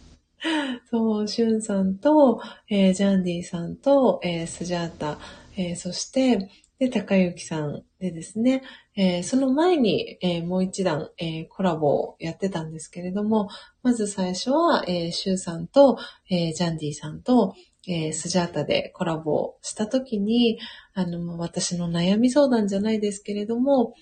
[0.89, 5.19] そう、しゅんさんと、えー、ジャンディさんと、えー、スジャータ、
[5.57, 8.61] えー、そして、で、高幸さんでですね、
[8.95, 13.49] えー、その前に、えー、もう一段、えー、コラボをやってたんですけれども、
[13.81, 15.97] まず最初は、えー、シュウさんと、
[16.29, 17.55] え、ジャンディさんと、
[17.87, 20.59] えー、スジャータでコラボしたときに、
[20.93, 23.93] あの、私の悩み相談じゃないですけれども、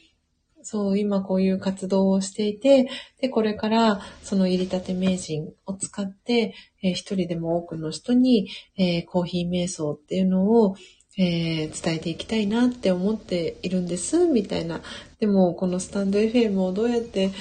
[0.63, 2.89] そう、今こういう活動をしていて、
[3.19, 10.75] で、これからその入りたて名人を使って、えー、一人でも多くの人に、えー、コーヒー瞑想っていうのを、
[11.17, 14.81] えー、伝えていきたいなって思っているんです、みたいな。
[15.19, 17.31] でも、このスタンド FM をどうやって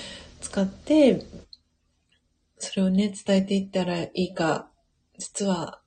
[0.40, 1.24] 使って、
[2.59, 4.69] それをね、伝えていったらいいか、
[5.19, 5.82] 実は、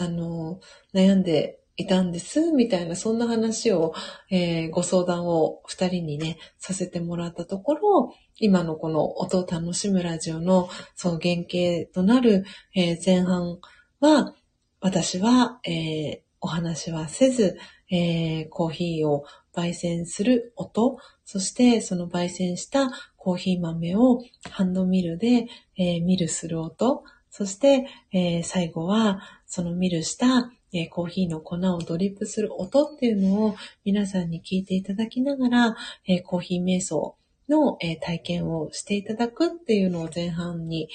[0.00, 0.60] あの、
[0.94, 3.92] 悩んでいたんです、みたいな、そんな話を、
[4.30, 13.58] えー、ご相談を二人にね、させてもらったところ、今のこの音を楽しむラジオの、その原型となる、えー、前半
[14.00, 14.34] は、
[14.80, 17.58] 私は、えー、お話はせず、
[17.90, 20.96] えー、コーヒーを焙煎する音、
[21.26, 29.20] そしてその焙煎したコーヒー豆をハンドミルで、えー、ミルする音、そして、えー、最後は
[29.50, 30.52] そのミルした、
[30.90, 35.76] コーヒーの粉をドリップする音っていうのを皆さんに聞いていただきながら、
[36.24, 37.16] コーヒー瞑想
[37.48, 40.88] の、体験をしていただくっていうのを前半に、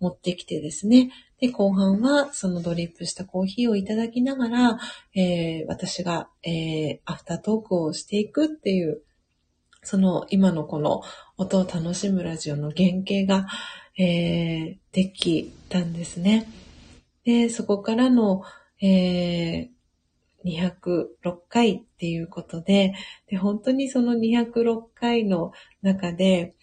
[0.00, 1.12] 持ってきてですね。
[1.38, 4.78] で、後半はそのドリップしたコーヒーをいただきながら、
[5.68, 6.30] 私が、
[7.04, 9.02] アフタートークをしていくっていう、
[9.82, 11.02] その今のこの
[11.36, 13.46] 音を楽しむラジオの原型が、
[13.98, 16.63] えできたんですね。
[17.24, 18.42] で、そこからの、
[18.80, 19.74] えー、
[20.44, 22.94] 206回っていうことで、
[23.28, 25.52] で、本当にその206回の
[25.82, 26.54] 中で、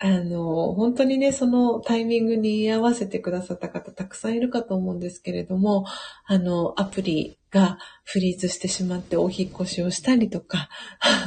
[0.00, 5.86] あの、本当にね、そのタイミングに合わせてくださった方たくさんいるかと思うんですけれども、
[6.24, 10.68] あの、アプリがフリーズしてしまってお引越しをしたりとか、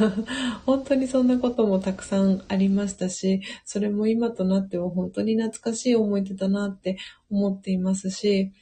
[0.66, 6.98] 本当にそんなこともたくさんありましたし、それも今となっては本当に懐かしい思い出だなって
[7.30, 8.54] 思っていますし、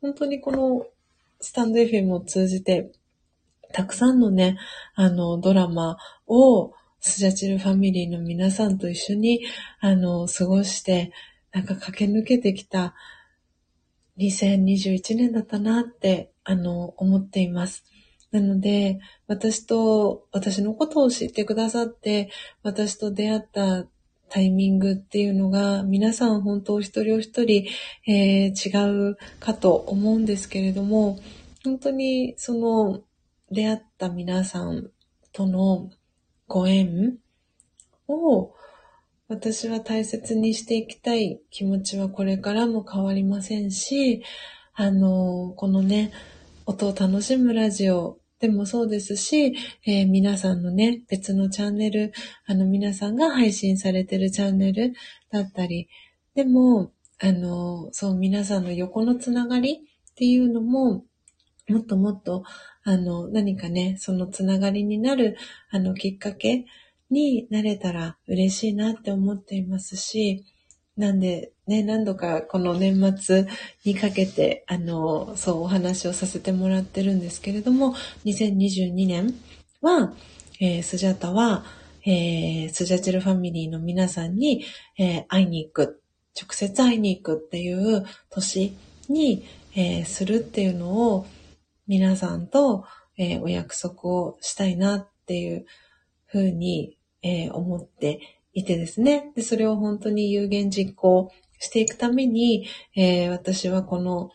[0.00, 0.86] 本当にこの
[1.40, 2.90] スタンド FM を通じて、
[3.74, 4.56] たくさんのね、
[4.94, 9.40] あの、ドラマをスジャチルファミリーの皆さんと一緒に、
[9.80, 11.12] あの、過ごして、
[11.52, 12.94] なんか駆け抜けてきた
[14.18, 17.84] 2021年だったなって、あの、思っています。
[18.30, 22.30] なので、私と、私のことを知ってくださって、
[22.62, 23.86] 私と出会った
[24.28, 27.66] タイミングっていうのが、皆さん本当お一人お一人、
[28.06, 31.18] えー、違うかと思うんですけれども、
[31.64, 33.00] 本当にその
[33.50, 34.90] 出会った皆さん
[35.32, 35.90] との
[36.48, 37.18] ご縁
[38.08, 38.54] を
[39.28, 44.22] 私は大切にしていきたい気持ちはこれからも変わりませんし、
[44.74, 46.10] あの、このね、
[46.64, 49.54] 音を楽しむラジオでもそうですし、
[49.84, 52.12] えー、皆さんのね、別のチャンネル、
[52.46, 54.94] あの皆さんが配信されてるチャンネル
[55.30, 55.88] だったり、
[56.34, 61.04] でも、あの、そう皆さんの横のつながりっていうのも、
[61.68, 62.44] もっともっと、
[62.88, 65.36] あの、何かね、そのつながりになる、
[65.70, 66.64] あの、きっかけ
[67.10, 70.46] になれたら嬉しいなって思っていますし、
[70.96, 73.46] なんでね、何度かこの年末
[73.84, 77.94] にかけて、あの、そうお話をさせてもらってるんですけれども、
[78.24, 79.34] 2022年
[79.82, 80.14] は、
[80.58, 81.66] えー、スジャタは、
[82.06, 84.64] えー、スジャチルファミリーの皆さんに、
[84.98, 86.02] えー、会いに行く、
[86.34, 88.74] 直接会いに行くっていう年
[89.10, 89.46] に、
[89.76, 91.26] えー、するっていうのを
[91.88, 92.84] 皆さんと、
[93.16, 95.66] えー、お約束をしたいなっていう
[96.26, 98.20] ふうにえー、思って
[98.52, 99.32] いてですね。
[99.34, 104.30] で、それを本当に有言実行していくために、えー、私はこの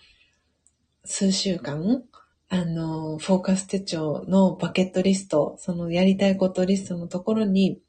[1.06, 2.04] 数週間、
[2.50, 7.82] あの、フォーカス手帳のバケットリスト、そのやりたいことリストのところに、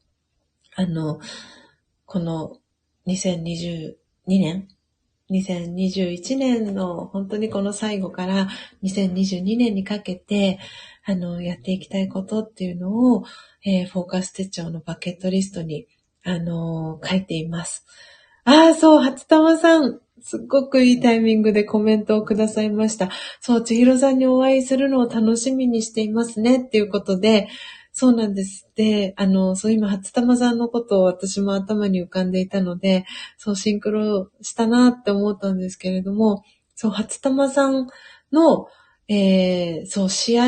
[0.76, 1.20] あの、
[2.06, 2.58] この
[3.06, 3.94] 2022
[4.26, 4.68] 年、
[5.40, 8.48] 2021年の本当にこの最後から
[8.82, 10.58] 2022年にかけて、
[11.04, 13.24] あの、やっていきたいことっていうのを、
[13.64, 15.86] えー、フォーカス手帳のバケットリストに、
[16.24, 17.84] あのー、書いています。
[18.44, 20.00] ああ、そう、初玉さん。
[20.26, 23.10] すっごくいいタイミングでコメントをくださいました。
[23.42, 26.56] そう、千尋さんにお会いするのを楽しみにしていますね。
[26.56, 27.48] っていうことで、
[27.96, 28.68] そうなんです。
[28.74, 33.06] で、あの、そう今、初玉さんのことを私も頭に浮かんでいたので、
[33.38, 36.42] そう、シンクロしたなって思ったんですけれども、
[36.74, 37.86] そう、初玉さん
[38.32, 38.66] の、
[39.06, 40.46] えー、そう、試合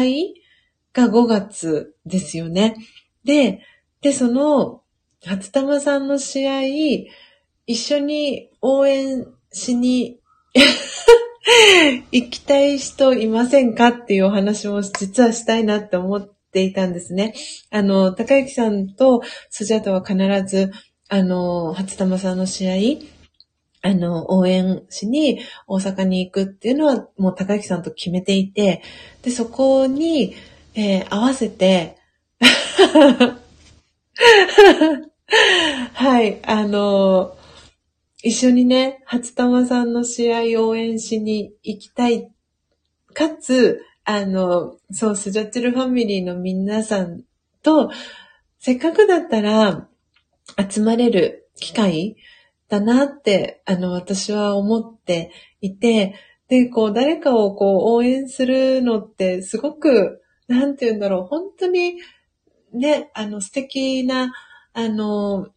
[0.92, 2.74] が5月ですよね。
[3.22, 3.62] で、
[4.00, 4.82] で、その、
[5.24, 6.62] 初玉さんの試合、
[7.68, 10.18] 一緒に応援しに
[12.10, 17.34] 行きたい人いませんかっていうお話も実はしたいなって思っっていたんですね。
[17.70, 19.20] あの、高幸さんと
[19.50, 20.16] スジャタは必
[20.46, 20.72] ず、
[21.10, 23.06] あの、初玉さんの試合、
[23.82, 28.82] あの、応援しに大阪に行くっていうのはもう高幸さんと決めていて、
[29.22, 30.34] で、そこに、
[30.74, 31.96] えー、合わせて
[35.92, 37.36] はい、あの、
[38.22, 42.30] 一緒にね、初玉さんの試合応援しに行きたい。
[43.12, 47.24] かつ、あの、そう、スジャチルファミリーの皆さん
[47.62, 47.90] と、
[48.60, 49.88] せっかくだったら、
[50.70, 52.16] 集まれる機会
[52.68, 56.14] だなって、あの、私は思っていて、
[56.46, 61.96] で、こう、誰かをこう、応援するのって、すごく、なんて言うんだろう、本当に、
[62.72, 64.32] ね、あの、素敵な、
[64.72, 65.48] あの、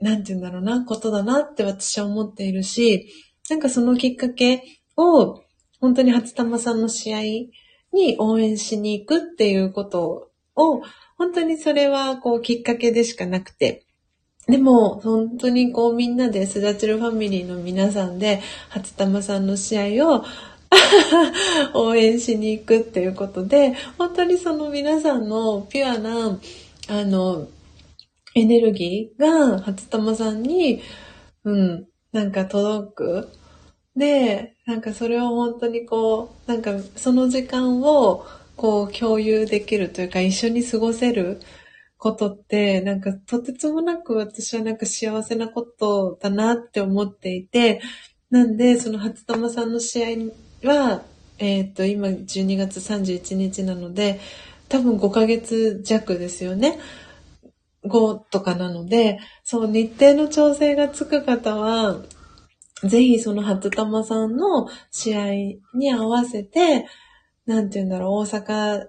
[0.00, 3.06] なんて言うんだろうな、ことだなって私は思っているし、
[3.48, 4.64] なんかそのきっかけ
[4.96, 5.40] を、
[5.80, 7.22] 本当に初玉さんの試合
[7.92, 10.82] に応援しに行くっていうことを、
[11.16, 13.86] 本当にそれはこうきっかけでしかなくて、
[14.46, 20.24] でも、本当にこうみんなでスダチルファミリーの皆さんで、初玉さんの試合を
[21.74, 26.38] 応援しに行くっていうことで、本当にその皆さんのピュアな、
[26.88, 27.48] あの、
[28.34, 30.80] エネルギーが初玉さんに、
[31.44, 33.28] うん、なんか届く。
[33.96, 38.24] で、なんかそれを本当にこう、なんかその時間を
[38.56, 41.40] こう共有できるというか一緒に過ごせる
[41.96, 47.80] ことって、なんかとてつもなく私はなんか幸せなことだなって思っていて、
[48.30, 51.02] なんでその初玉さんの試合は、
[51.38, 54.20] えっ、ー、と、今12月31日なので、
[54.68, 56.78] 多分5ヶ月弱ですよね。
[57.84, 62.02] 5とかなので、そう、日程の調整がつく方は、
[62.84, 65.32] ぜひその初玉さんの試合
[65.74, 66.86] に合わせて、
[67.46, 68.86] なんて言うんだろう、大阪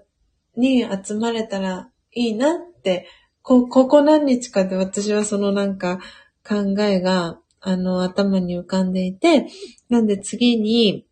[0.56, 3.06] に集まれたらいいなって、
[3.42, 5.98] こ、ここ何日かで私はそのなんか
[6.46, 9.46] 考えが、あの、頭に浮かんでいて、
[9.88, 11.06] なんで次に、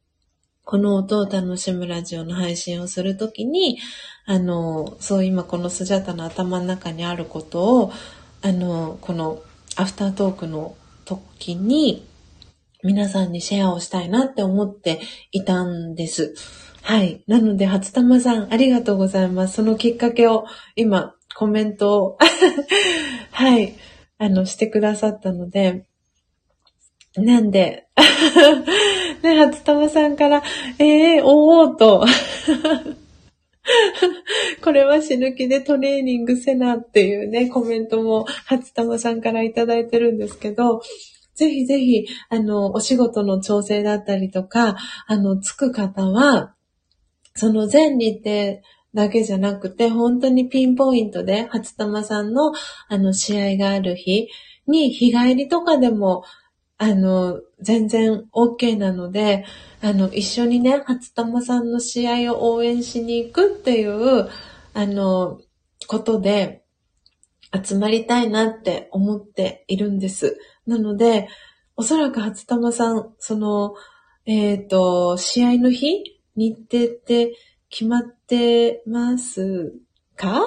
[0.64, 3.78] この音を楽しむラジオの配信をするときに、
[4.26, 7.92] あの、そう今このスジャタの頭の中にあることを、
[8.42, 9.42] あの、この
[9.76, 12.06] アフタートークの時に
[12.82, 15.00] 皆さんにシェアをしたいなって思って
[15.32, 16.34] いたんです。
[16.82, 17.22] はい。
[17.26, 19.54] なので、初玉さん、ありがとうございます。
[19.54, 20.44] そのきっかけを、
[20.76, 22.18] 今、コメントを
[23.32, 23.74] はい、
[24.18, 25.84] あの、してくださったので、
[27.16, 27.86] なんで、
[29.22, 30.42] ね、初玉さんから、
[30.78, 32.04] ええー、おおと
[34.62, 40.82] これは死ぬ気でトレーニングせなっていうね、コメントも初玉さんからいただいてるんですけど、
[41.40, 44.76] ぜひぜひ、あの、お仕事の調整だったりとか、
[45.06, 46.54] あの、つく方は、
[47.34, 48.60] その全日程
[48.92, 52.52] だけじゃなくて、本当にピンポイントで、初玉さんの、
[52.88, 54.28] あの、試合がある日
[54.66, 56.24] に、日帰りとかでも、
[56.76, 59.46] あの、全然 OK なので、
[59.80, 64.28] あの、一緒にね、初玉さんの試合を応援しに行くっていう、
[64.74, 65.40] あの、
[65.86, 66.60] ことで、
[67.52, 70.38] 集まりたいなって思っているんです。
[70.66, 71.28] なので、
[71.76, 73.74] おそらく初玉さん、その、
[74.26, 77.34] えっ、ー、と、試合の日日程って
[77.68, 79.74] 決まってます
[80.16, 80.40] か？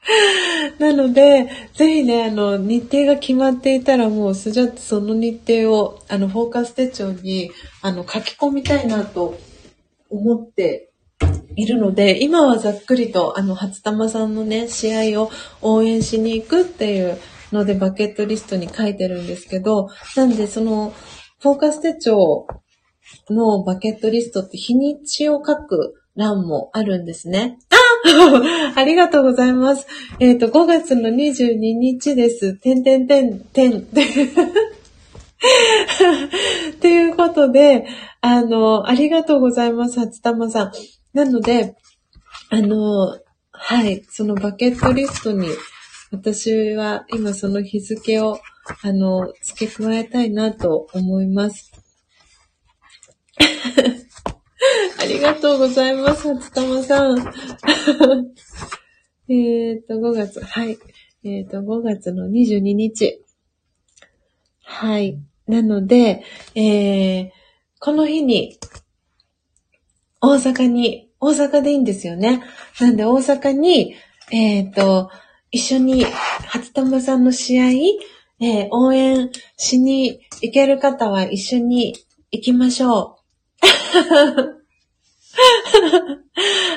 [0.78, 7.50] なので、ぜひね、あの、日程が決まっていたらもう、スジャットその日程を、あの、フォーカス手帳に、
[7.82, 9.38] あの、書き込みたいなと
[10.08, 10.90] 思って
[11.56, 15.30] いるので、今はざっくりと、あの、初玉さんのね、試合を
[15.60, 17.18] 応援しに行くっていう
[17.52, 20.92] ので、バケットリストに書いてるんですけど、なんで、その、
[21.40, 22.46] フォーカス手帳
[23.28, 27.58] のバケットリストって日にちを書く欄もあるんですね。
[27.70, 27.76] あ
[28.80, 29.86] ありがとうございます。
[30.18, 32.54] えっ、ー、と、5月の22日です。
[32.54, 33.78] てんてんてんてん。
[33.82, 33.82] っ
[36.80, 37.86] ていうことで、
[38.20, 40.72] あの、ありがとうございます、初玉さん。
[41.14, 41.76] なので、
[42.50, 43.18] あの、
[43.52, 45.48] はい、そのバケットリストに、
[46.10, 48.40] 私は今その日付を、
[48.82, 51.70] あの、付け加えたいなと思います。
[55.00, 57.18] ありがとうございます、初玉さん。
[59.32, 60.78] えっと、5月、はい。
[61.22, 63.22] えっ、ー、と、5月の22日。
[64.62, 65.16] はい。
[65.46, 66.24] なので、
[66.56, 67.30] えー、
[67.78, 68.58] この日に、
[70.20, 72.42] 大阪に、大阪でいいんですよね。
[72.80, 73.94] なんで大阪に、
[74.32, 75.10] えっ、ー、と、
[75.50, 77.66] 一緒に初玉さんの試合、
[78.40, 81.96] えー、応援しに行ける方は一緒に
[82.30, 83.20] 行きましょう。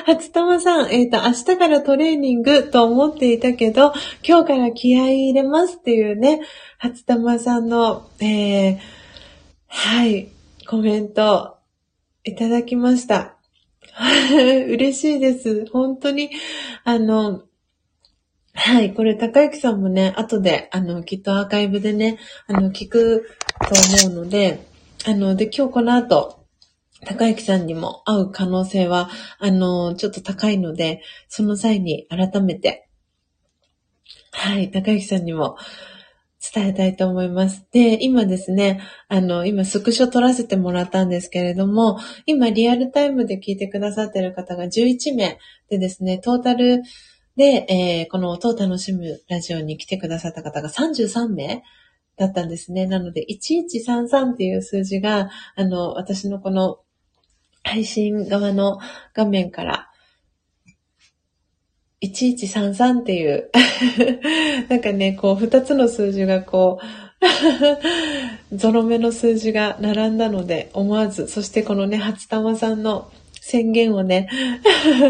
[0.06, 3.94] 初玉さん、えっ、ー、と、明日からトレーニングと思っていたけど、
[4.26, 6.40] 今日から気合い入れますっていうね、
[6.78, 8.78] 初玉さんの、えー、
[9.68, 10.28] はい、
[10.68, 11.56] コメント
[12.24, 13.36] いただきました。
[14.68, 15.66] 嬉しいです。
[15.70, 16.30] 本当に、
[16.84, 17.42] あの、
[18.56, 23.28] はい、これ、高幸さんもね、後で、あの、きっとアーカイブでね、あの、聞く
[23.68, 24.64] と思うので、
[25.04, 26.46] あの、で、今日この後、
[27.04, 29.10] 高幸さんにも会う可能性は、
[29.40, 32.88] あの、ちょっと高いので、その際に改めて、
[34.30, 35.56] はい、高幸さんにも
[36.54, 37.66] 伝えたいと思います。
[37.72, 46.82] で、今ですね、あの、今スクショ撮らせてもらったんですけれども、今リアルタイムで聞いてくださってる方が11名でですね、トータル
[47.36, 51.62] で、えー、この音を楽しむラジオに来てくださった方が33名
[52.16, 52.86] だったんですね。
[52.86, 56.78] なので、1133っていう数字が、あの、私のこの
[57.64, 58.78] 配信側の
[59.14, 59.90] 画面から、
[62.02, 63.50] 1133っていう
[64.68, 67.04] なんかね、こう、二つの数字がこう
[68.56, 74.28] ゾロ目の数字が並んだので、思わず、そしてこのね、初玉さんの宣言をね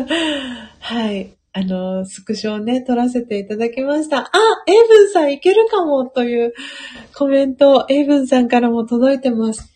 [0.81, 4.23] はい、あの、スクショをね、撮らせていただきました。
[4.23, 4.31] あ、
[4.67, 6.53] エイブンさんいけるかもという
[7.15, 9.71] コメント、エイブンさんからも届いてます。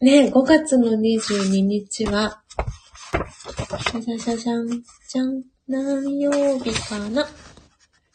[0.00, 2.42] ね、5月の22日は、
[3.90, 4.68] シャシャシャシャン、
[5.08, 7.26] じゃん、何曜日かな？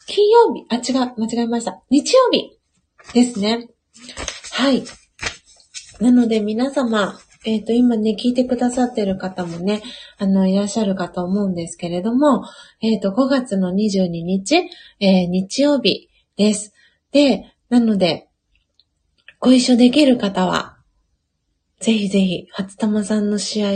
[0.06, 1.82] 金曜日、あ、違う、間違えました。
[1.90, 2.58] 日曜日
[3.12, 3.68] ですね。
[4.52, 4.82] はい。
[6.00, 9.82] なので皆様、えっ、ー、と、今ね、聞いてくださってる方もね、
[10.18, 12.44] あの、いらっしゃるかと思うんですけれども、
[12.80, 14.56] えっ、ー、と、5月の22日、
[15.00, 16.72] えー、日曜日です。
[17.12, 18.28] で、なので、
[19.40, 20.78] ご一緒できる方は、
[21.80, 23.70] ぜひぜひ、初玉さんの試合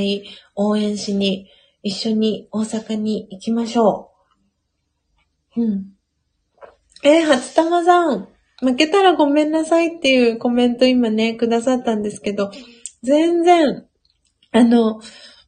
[0.56, 1.48] 応援しに
[1.82, 4.10] 一緒に大阪に行きましょ
[5.56, 5.62] う。
[5.62, 5.84] うん。
[7.04, 8.28] えー、初玉さん、
[8.60, 12.50] 負けたらごめんなさいっていうコメント今ね、くださったんですけど、
[13.02, 13.86] 全然、
[14.52, 15.00] あの、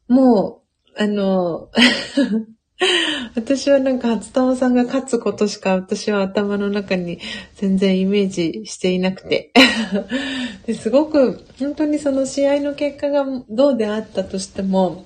[0.07, 0.63] も
[0.97, 1.69] う、あの、
[3.35, 7.19] 私はなんか初玉さんが勝つことしか私は頭の中に
[7.55, 9.51] 全然イメージしていなくて。
[10.65, 15.05] ですごく本当にその試合の結果がどうであったとしても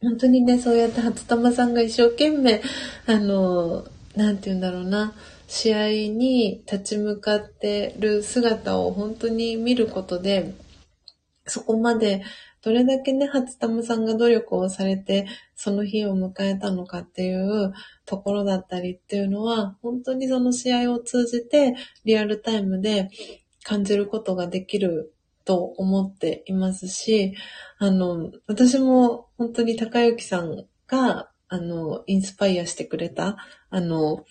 [0.00, 2.62] 本当にねそうやって初玉さんが一生懸命
[3.06, 3.84] あの
[4.16, 5.14] なんて言うんだろうな
[5.46, 10.54] 試合に立ち向かってる姿を本当に見ることで
[11.48, 12.22] そこまで、
[12.60, 17.72] どれだけね、初玉さんが努力をされて、その日を迎えたのかっていう
[18.04, 23.10] ところだったりっていうのは、本当にその試合を通じて、リアルタイムで
[23.64, 25.14] 感じることができる
[25.44, 27.34] と思っていますし、
[27.78, 33.36] あの、私も本当に高幸さんが、あの、インスパイアしてくれた、
[33.70, 34.24] あの、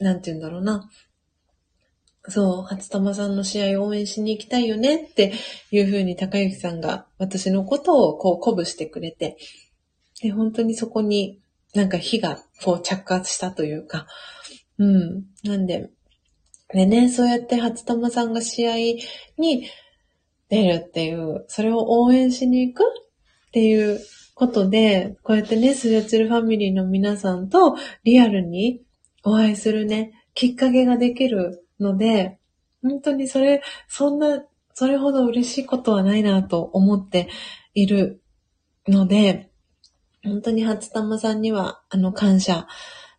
[0.00, 0.88] なんて言うんだろうな。
[2.28, 5.32] そう、初玉さんの試合を応援しに行きたいよねって
[5.70, 9.36] いうふうに高幸さんが私のことをこう鼓舞してくれて、
[10.22, 11.40] で、本当にそこに
[11.74, 14.06] なんか火がこう着火したというか、
[14.78, 15.24] うん。
[15.44, 15.90] なんで、
[16.72, 18.76] でね、そうやって初玉さんが試合
[19.38, 19.68] に
[20.48, 24.00] 出るっていう、それを応援しに行くっていう
[24.34, 28.82] ことで、こうやってね、スレッチルファミリーの皆さんとリアルに
[29.24, 32.38] お会いするね、きっかけができるので、
[32.82, 34.44] 本当にそれ、そんな、
[34.74, 37.28] それほど嬉しいことはないなと思って
[37.74, 38.22] いる
[38.86, 39.50] ので、
[40.24, 42.66] 本当に初玉さんには、あの、感謝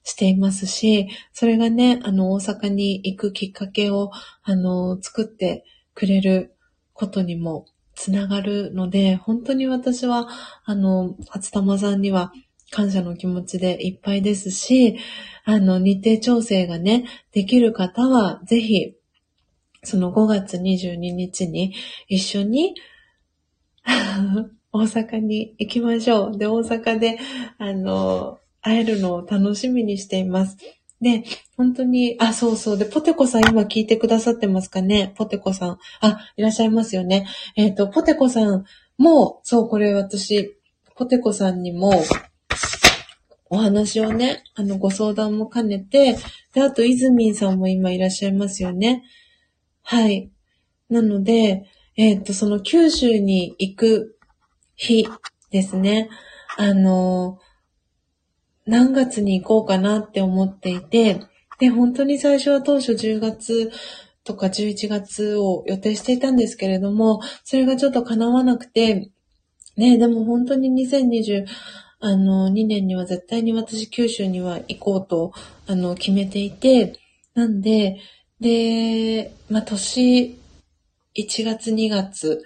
[0.03, 4.11] していますし、それがね、あの、大阪に行くきっかけを、
[4.43, 6.55] あの、作ってくれる
[6.93, 7.65] ことにも
[7.95, 10.27] つながるので、本当に私は、
[10.63, 12.31] あの、初玉さんには
[12.71, 14.97] 感謝の気持ちでいっぱいですし、
[15.45, 18.95] あの、日程調整がね、できる方は、ぜひ、
[19.83, 21.73] その5月22日に
[22.07, 22.75] 一緒に
[24.71, 26.37] 大阪に行きましょう。
[26.37, 27.17] で、大阪で、
[27.57, 30.57] あの、会えるのを楽しみにしています。
[31.01, 31.23] で、
[31.55, 32.77] 本当に、あ、そうそう。
[32.77, 35.13] で、ポテコさん今聞いてくださってますかね？
[35.15, 35.77] ポテコさん。
[36.01, 37.25] あ、いらっしゃいますよね。
[37.55, 38.65] えっ、ー、と、ポテコさん
[38.97, 40.57] も、そう、これ私、
[40.95, 41.93] ポテコさんにも、
[43.49, 46.17] お話をね、あの、ご相談も兼ねて、
[46.53, 49.03] で、あと、イズミンさんも今いらっしゃいますよね。
[49.81, 50.31] はい。
[50.89, 51.65] なので、
[51.97, 54.17] えっ、と、その九州に行く
[54.75, 55.07] 日
[55.51, 56.09] ですね。
[56.57, 57.39] あの、
[58.65, 61.21] 何月に行こうかなって思っていて、
[61.59, 63.71] で、本当に最初は当初10月
[64.23, 69.11] とか11月を予定していたんですけれども、それがちょっと叶わなくて、
[69.75, 71.45] ね、でも本当に2020、
[72.01, 75.33] あの、2年には絶対に私九州には行こうと、
[75.67, 76.97] あの、決めていて、
[77.33, 77.99] なんで、
[78.39, 80.39] で、まあ、年、
[81.17, 82.41] 1月、2月、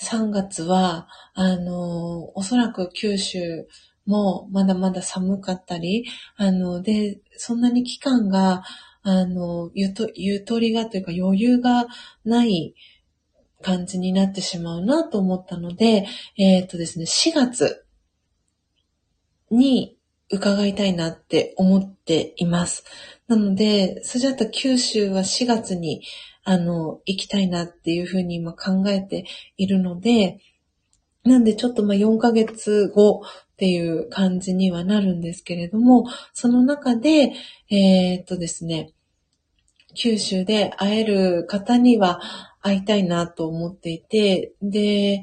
[0.00, 3.66] 3月は、あの、おそらく九州
[4.06, 6.06] もまだまだ寒かったり、
[6.36, 8.62] あの、で、そんなに期間が、
[9.02, 11.86] あの、ゆと、ゆとりがというか余裕が
[12.24, 12.74] ない
[13.60, 16.06] 感じになってしまうなと思ったので、
[16.36, 17.84] えっ、ー、とですね、4月
[19.50, 19.96] に
[20.30, 22.84] 伺いたいなって思っています。
[23.28, 26.02] なので、それじゃあと九州は4月に、
[26.44, 29.26] あの、行きたいなっていうふうに今考えて
[29.56, 30.38] いるので、
[31.24, 33.22] なんでちょっとまあ4ヶ月後
[33.52, 37.32] っていう感じにはなるんですけれども、その中で、
[37.70, 38.92] えー、っとですね、
[39.94, 42.20] 九州で会える方には
[42.62, 45.22] 会いたいなと思っていて、で、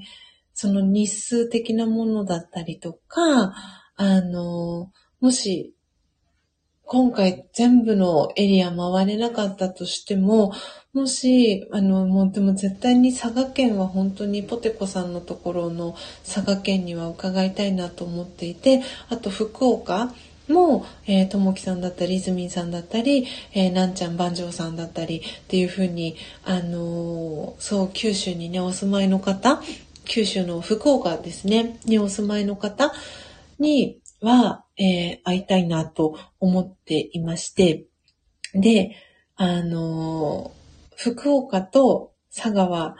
[0.54, 3.54] その日数的なものだったりとか、
[3.96, 5.74] あの、もし、
[6.88, 10.54] 今回全部のエリア回れなかったとしても、
[10.94, 20.14] もし、あの、もうでも絶対に佐賀県は本当にポテコさんのところの佐賀県には伺いたいなと思っていて、あと福岡
[20.48, 29.62] も、えー、ともきさんだったり、いずみんさんだったり、えー、なんちゃん番長さんだったりっていうふうに、あのー、そう、九州にね、お住まいの方、
[30.06, 32.94] 九州の福岡ですね、にお住まいの方
[33.60, 37.86] には、えー、会いたいなと思っていまして、
[38.54, 38.96] で、
[39.36, 42.96] あのー、福岡と佐賀は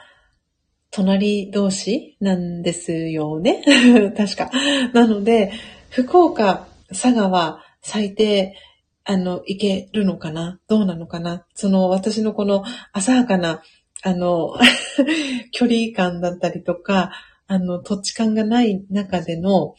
[0.92, 3.64] 隣同士なんですよね。
[4.16, 4.50] 確か。
[4.94, 5.52] なので、
[5.90, 8.56] 福岡、佐賀は最低、
[9.04, 10.60] あの、行けるのかな？
[10.68, 11.46] どうなのかな？
[11.54, 12.64] その、私のこの
[12.94, 13.62] 浅はかな、
[14.04, 14.56] あの、
[15.52, 17.12] 距離感だったりとか、
[17.48, 19.76] あの、土地感がない中での、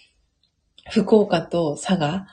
[0.90, 2.26] 福岡と佐賀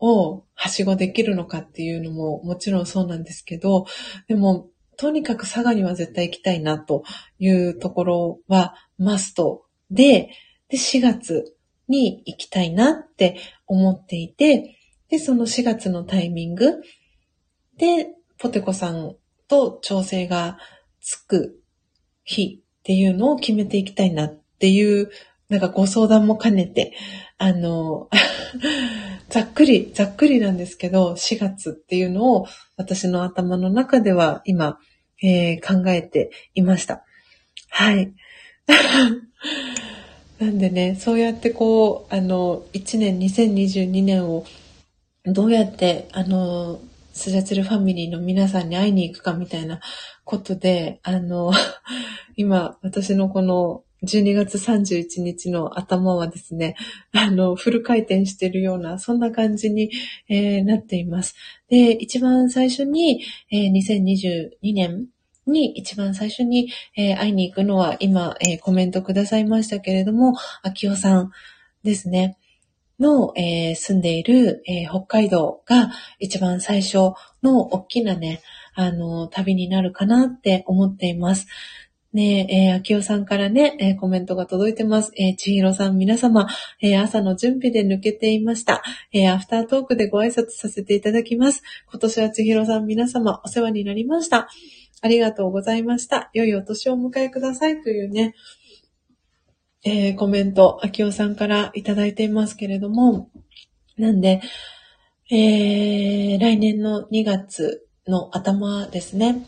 [0.00, 3.86] をはしごできるのかっていうのももちろんそうなんですけど、
[4.28, 7.02] でも、とにかく佐賀には絶対行きたいなと
[7.38, 10.30] いうところはマストで、
[10.68, 11.56] で、4月
[11.88, 14.78] に行きたいなって思っていて、
[15.08, 16.80] で、その4月のタイミング
[17.76, 19.16] で、ポテコさん
[19.48, 20.58] と調整が
[21.00, 21.60] つく
[22.24, 25.10] 日っていうのを決めていきたいなっていう、
[25.48, 26.94] なんかご相談も兼ねて、
[27.38, 28.08] あの、
[29.28, 32.46] ざっくり、ざっくりなんですけど、4月っていうのを
[32.76, 34.78] 私の頭の中では今、
[35.22, 37.04] えー、考えていました。
[37.70, 38.12] はい。
[40.38, 44.44] なんでね、そうやってこう、あの、1年、2022年を
[45.24, 46.80] どうやって、あの、
[47.12, 49.80] スジャチルファミリーの皆さんに会いに行くかみたいな
[50.24, 51.52] ことで、あの、
[52.36, 56.76] 今、私のこの12月31日の頭はですね、
[57.12, 59.90] あの、フル回転してるような、そんな感じに、
[60.28, 61.34] えー、なっています。
[61.68, 65.06] で、一番最初に、えー、2022年
[65.46, 71.30] に一番最初に、えー、会いに行くのは、今、えコメントくださいましたけれども、秋代さん
[71.82, 72.38] ですね。
[73.00, 78.40] の、えー、住んでいる、えー、北海道が一番最初の大きなね、
[78.74, 81.46] あの、旅になるかなって思っています。
[82.14, 85.10] ねえ、えー、秋代さんからね、えー、コメントが届いてます。
[85.16, 86.46] えー、千尋さん皆様、
[86.80, 88.84] えー、朝の準備で抜けていました。
[89.12, 91.64] え、アフタートークでご挨拶させていただきます。
[91.90, 94.48] 今年は千尋さん皆様、お世話になりました。
[95.02, 96.30] ありがとうございました。
[96.34, 98.36] 良いお年をお迎えくださいというね、
[99.82, 103.28] え、コメント、秋代さんからいただいていますけれども、
[103.98, 104.40] なんで、
[105.32, 109.44] え、来年の2月の頭ですね、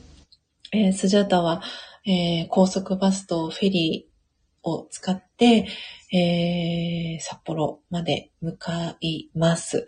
[0.72, 1.62] え、スジャタは、
[2.06, 5.66] えー、高速バスとフェリーを使って、
[6.12, 9.86] えー、札幌まで向かいます。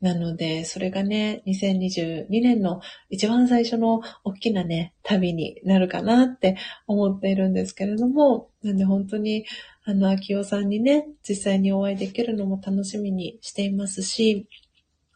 [0.00, 9.46] なので、それがね、2022年の一番最初の大きなね、旅になるかなって思っているんですけれども、なんで本当に、
[9.84, 14.46] あの、秋代さんにね、実際にお会いできるのも楽しみにしていますし、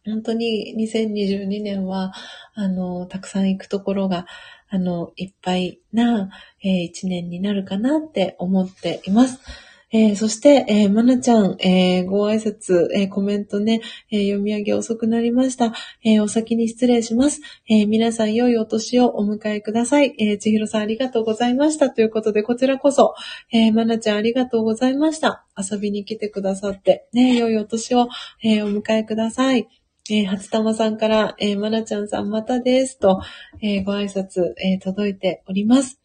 [0.06, 2.12] 本当に2022年は、
[2.54, 4.26] あの、たくさん行くところが、
[4.70, 6.30] あの、いっぱいな、
[6.62, 9.40] えー、一年になるかなって思っています。
[9.92, 13.80] えー、そして、えー、まなちゃん、えー、ご挨拶、えコメントね、
[14.12, 15.72] え読み上げ遅くなりました。
[16.04, 17.40] えお先に失礼します。
[17.68, 20.14] え皆さん良いお年をお迎えください。
[20.20, 21.90] えちひろさんありがとうございました。
[21.90, 23.14] ということで、こちらこそ、
[23.52, 25.44] えまなちゃんありがとうございました。
[25.58, 28.08] 遊びに来てくださって、ね、良いお年を、
[28.44, 29.79] えお迎えください。
[30.12, 33.20] えー、初玉さんから、えー、まなちゃんさんまたですと、
[33.62, 36.00] えー、ご挨拶、えー、届いております。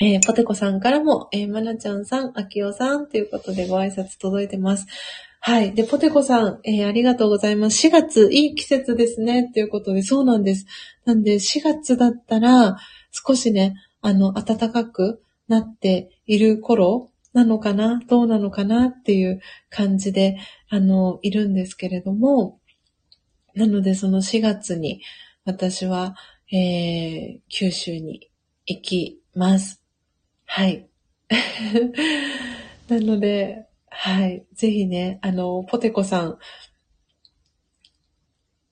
[0.00, 4.86] えー、ポテコさんからも、えー、まなちゃんさん、あきおさんということでご挨拶届いてます。
[5.40, 5.74] はい。
[5.74, 7.88] で、ポテコさん、えー、ありがとうございます。
[7.88, 9.50] 4月、いい季節ですね。
[9.52, 10.66] ということで、そうなんです。
[11.04, 12.76] なんで、4月だったら、
[13.10, 19.40] 少しね、あの、暖かくなっている頃なのかなどうなのかなっていう
[19.70, 20.38] 感じで、
[20.68, 22.58] あの、いるんですけれども、
[23.54, 25.02] なので、その4月に、
[25.44, 26.16] 私は、
[26.52, 28.30] えー、九州に
[28.66, 29.82] 行きます。
[30.46, 30.88] はい。
[32.88, 34.44] なので、はい。
[34.54, 36.38] ぜひね、あの、ポテコさん、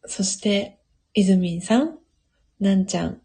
[0.06, 0.78] そして、
[1.14, 1.98] イズミンさん、
[2.58, 3.22] なんちゃん、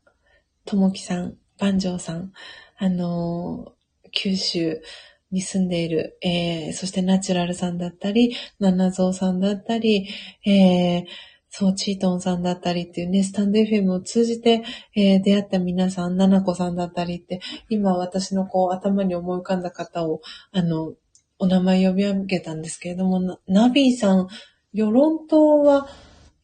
[0.65, 2.34] ともきさん、バンジョーさん、
[2.77, 3.73] あの、
[4.11, 4.81] 九州
[5.31, 10.07] に住んでいる、えー、そしてナチュラルさんだったり、ナナゾウさんだったり、
[10.45, 11.05] えー、
[11.59, 14.63] そう、チートンさんだったりっていうね、スタンド FM を通じて、
[14.95, 20.21] えー、出会った皆さん、ナナコさんだったりって、今私のこう頭に思い浮かんだ方を、
[20.51, 20.93] あの、
[21.39, 24.27] お名前呼び上げたんですけれども、ナビーさん、
[24.71, 25.88] ヨロン島は、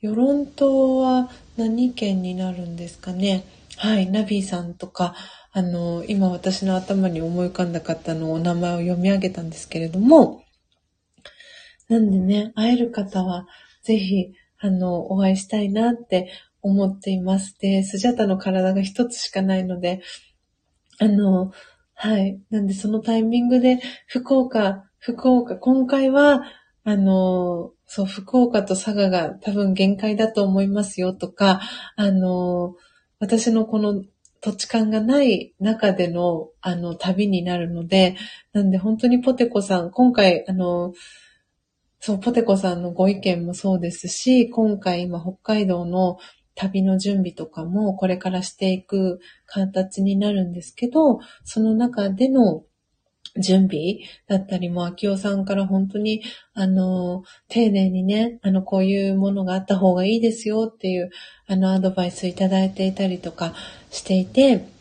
[0.02, 3.46] ヨロン島は何県になるんですかね？
[3.78, 5.14] はい、ナビーさんとか、
[5.52, 10.44] あの、今私の頭に思い浮かんだ方のお名前を読み上げたんですけれども、
[11.88, 13.46] なんでね、会える方は、
[13.84, 14.34] ぜひ、
[14.64, 16.32] あの、お会いしたいなって
[16.62, 17.60] 思っています。
[17.60, 20.02] で、スジャタの体が一つしかないので、
[21.00, 21.52] あの、
[21.94, 22.40] はい。
[22.50, 26.44] なんでそのタイミングで、福岡、福岡、今回は、
[26.86, 31.60] あの、そう、福岡と佐賀が多分限界だと思いますよとか、
[31.98, 32.76] あの、
[33.20, 34.02] 私のこの
[34.40, 38.16] 土地勘がない中での、あの、旅になるので、
[38.54, 40.94] なんで本当にポテコさん、今回、あの、
[42.06, 46.18] そう、ポテコさんのご意見もそうですし、今回今北海道の
[46.54, 52.66] 旅の準備とかもこれからしていく形になるんですけど、その中での
[53.38, 56.22] 準備だったりも、秋代さんから本当に、
[56.54, 61.10] あの、丁寧にね、あの、こういうものがあった方がいいですよっていう、
[61.48, 63.54] あの、アドバイスいただいていたりとか
[63.92, 64.73] していて、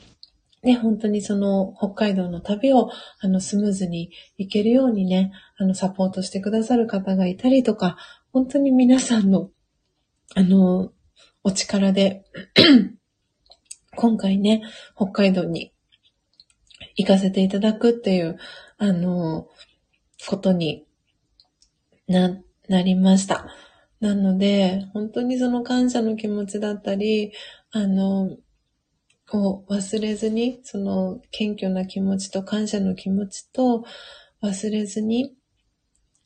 [0.63, 2.91] ね、本当にその北海道の旅を
[3.21, 7.97] あのスムーズに行けるようにね、あのサポートしてくださる方がいたりとか、
[8.33, 9.51] 本当に皆さんの
[10.35, 10.93] あの、
[11.45, 12.25] お力で
[13.97, 14.63] 今回ね、
[14.97, 15.75] 北海道に
[16.97, 18.39] 行かせていただくっていう、
[18.79, 19.49] あの、
[20.27, 20.87] ことに
[22.09, 23.47] な、なりました。
[24.01, 27.33] なので、本当にその感謝の気持ちだったり、
[27.71, 28.31] あの、
[29.39, 33.85] を忘れずに、その謙虚な気持ちと感謝の気持ちと
[34.43, 35.35] 忘れずに、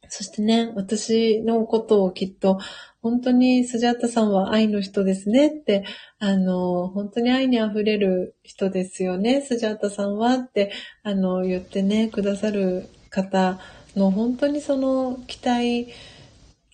[0.08, 2.58] そしてね、私のことをきっと、
[3.02, 5.84] 本当にスジャータさんは愛の人ですねって、
[6.18, 10.72] あの、本当に愛に溢れる人ですよね、スジャータさんはって、
[11.02, 13.58] あの、言ってね、くださる方
[13.96, 15.88] の本当にその期待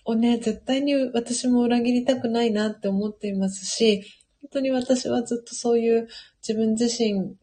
[0.05, 4.03] をね、絶対に私も裏切りたくないなって思っていますし、
[4.53, 6.07] 当に私はずっとそういう
[6.47, 7.35] 自分自身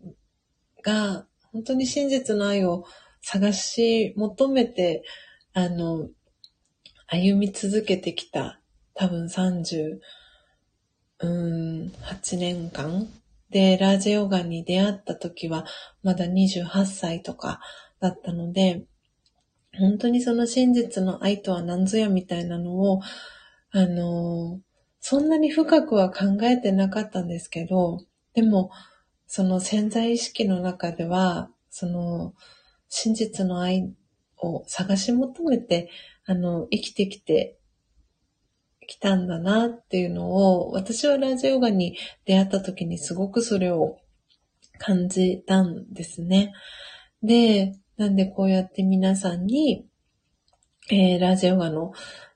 [0.83, 2.85] が本当に真実の愛を
[3.23, 5.05] 探し求めて、
[5.53, 6.09] あの、
[7.07, 8.61] 歩み続けてきた
[8.95, 9.99] 多分30、
[11.21, 13.09] うん、8年間
[13.51, 15.67] で、ラージヨガに出会った時は
[16.03, 17.61] まだ28歳とか
[18.01, 18.85] だったので、
[19.79, 23.01] 本当にその真実の愛とは何ぞやみたいなのを、
[23.73, 24.61] あの、
[25.01, 28.01] そんなに深くは考えてなかったんですけど、
[28.35, 28.71] でも、
[29.27, 32.35] その潜在意識の中では、その、
[32.89, 33.93] 真実の愛
[34.37, 35.91] を探し求めて、
[36.27, 37.59] あの、生きてきて
[38.87, 43.99] きたんだなっていうのを、私はラジオガに出会った時にすごくそれを
[44.79, 46.53] 感じたんですね。
[47.23, 49.87] で、なんでこうやって皆さんに、
[50.91, 51.93] えー、ラジオガの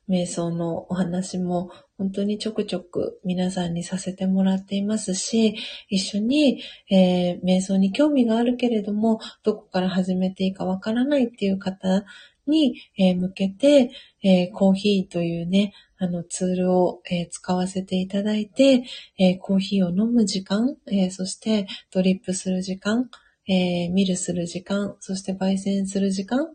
[0.08, 1.70] 瞑想のお話も
[2.04, 5.56] 本当にちょくちょく皆さんにさせてもらっていますし、
[5.88, 6.60] 一緒に、
[6.90, 12.04] えー、瞑想に興味があるけれども、どこから始めていいかわからないっていう方
[12.46, 13.90] に、えー、向けて、
[14.22, 18.84] えー、コーヒーというね、あのツールを、え使わせていただいて、
[19.18, 23.08] えコーヒーを飲む時間、えそしてドリップする時間、
[23.46, 26.48] えミルする時間、そして焙煎する時間。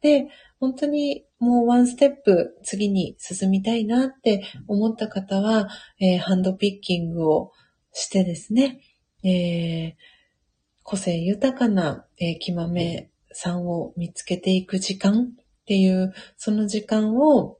[0.00, 0.28] で、
[0.60, 7.50] 本当にもうワンステップ次に進みたいなって思った方は、えー、ハンドピッキングを
[7.92, 8.80] してですね、
[9.24, 9.92] えー、
[10.84, 17.58] 個性豊かな、えー、木豆さんを見つけていく時間っていう、その時間を、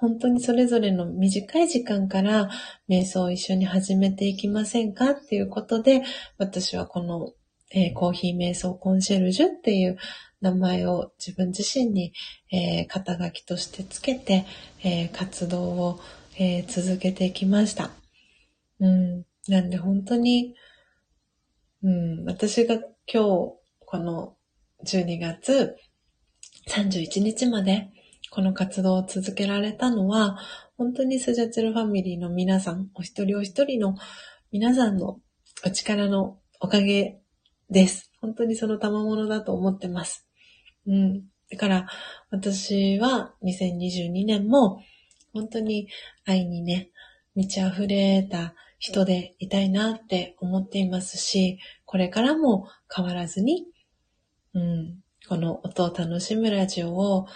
[0.00, 2.50] 本当にそれぞれの短い時間から
[2.88, 6.02] 瞑想を一緒に始めていきませんかっていうことで、
[6.38, 7.34] 私はこの、
[7.70, 9.96] えー、コーヒー瞑想コンシェルジュっていう
[10.42, 12.12] 名前を自分自身に、
[12.52, 14.44] えー、肩書きとしてつけて、
[14.84, 16.00] えー、活動を、
[16.38, 17.90] えー、続けてきました。
[18.80, 19.24] うん。
[19.48, 20.54] なんで本当に、
[21.82, 23.18] うん、私が今日、
[23.86, 24.36] この
[24.84, 25.76] 12月
[26.68, 27.90] 31日まで
[28.30, 30.38] この活動を続けられたのは、
[30.76, 33.94] 本当にスジャチルファミリーの皆さん、お一人お一人の
[34.50, 35.20] 皆さんの
[35.64, 37.20] お力のおかげ
[37.70, 38.10] です。
[38.20, 40.26] 本当にその賜物だと思ってます。
[40.86, 41.22] うん。
[41.50, 41.88] だから、
[42.30, 44.82] 私は2022年も、
[45.32, 45.88] 本当に
[46.24, 46.90] 愛にね、
[47.34, 53.66] 満ち溢れた人でいたいなって思っていますし、これからも変わらずに、
[54.54, 54.98] うん、
[55.28, 57.26] この音を楽しむラジオを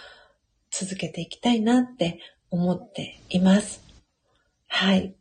[0.69, 2.19] 続けていきたいなって
[2.51, 3.81] 思っています。
[4.67, 5.15] はい。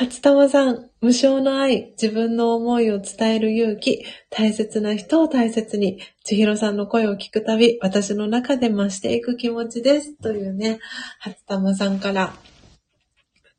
[0.00, 10.14] 初玉さん、無償の愛、自分の思いを伝える勇気、大切な人を大切に、千尋さんの声を聞くたび、私の中で増していく気持ちです。
[10.14, 10.78] というね、
[11.18, 12.32] 初玉さんから、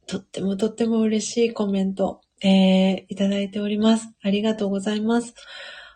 [0.07, 4.11] とってもとっても嬉しいコメント、えー、いただいております。
[4.23, 5.35] ありがとうございます。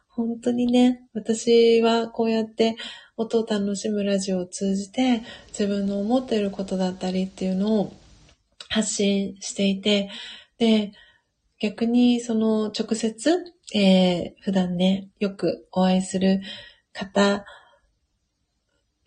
[0.09, 2.77] 本当にね、私はこうやって
[3.17, 7.93] 音を楽しむラジオを通じて、自分の思っていることだったりっていうのを
[8.75, 10.09] 発信していて、
[10.57, 10.91] で、
[11.61, 13.37] 逆にその直接、
[13.73, 16.41] えー、普段ね、よくお会いする
[16.91, 17.45] 方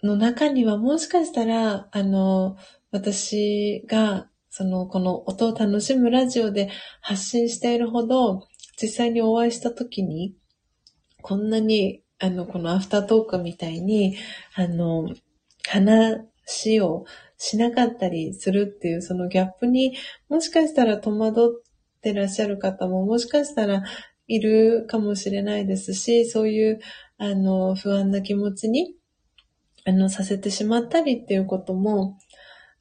[0.03, 2.57] の中にはもしかしたら、あの、
[2.93, 6.71] 私が、その、この音を楽しむラジオで
[7.03, 8.49] 発信しているほど、
[8.81, 10.35] 実際にお会いした時に、
[11.21, 14.17] こんなに、あの、このアフタートークみたいに、
[14.55, 15.11] あの、
[15.69, 17.05] 話を
[17.39, 19.97] しなかったりするっていうそのギャップに
[20.29, 23.85] もしかしたら戸惑ってらっしゃる方ももしかしたら
[24.27, 26.81] いるかもしれないですし、そういう
[27.17, 28.95] あの不安な気持ちに
[29.87, 32.19] あのさせてしまったりっていうことも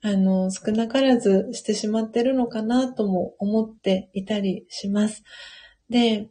[0.02, 5.24] あの少なからずしてしまってるのかなとも思っていたりします。
[5.90, 6.30] で、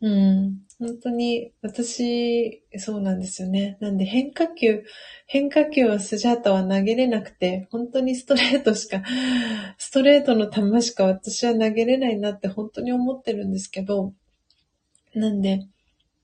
[0.00, 3.78] うん、本当に私、そうなんですよね。
[3.80, 4.84] なんで変化球、
[5.26, 9.02] 変化球はスジャータは投げれなくて、本当にストレートしか、
[9.78, 14.12] ストレートの球しか私は投げれないなって本当に思ってるんですけど、
[15.14, 15.66] なんで、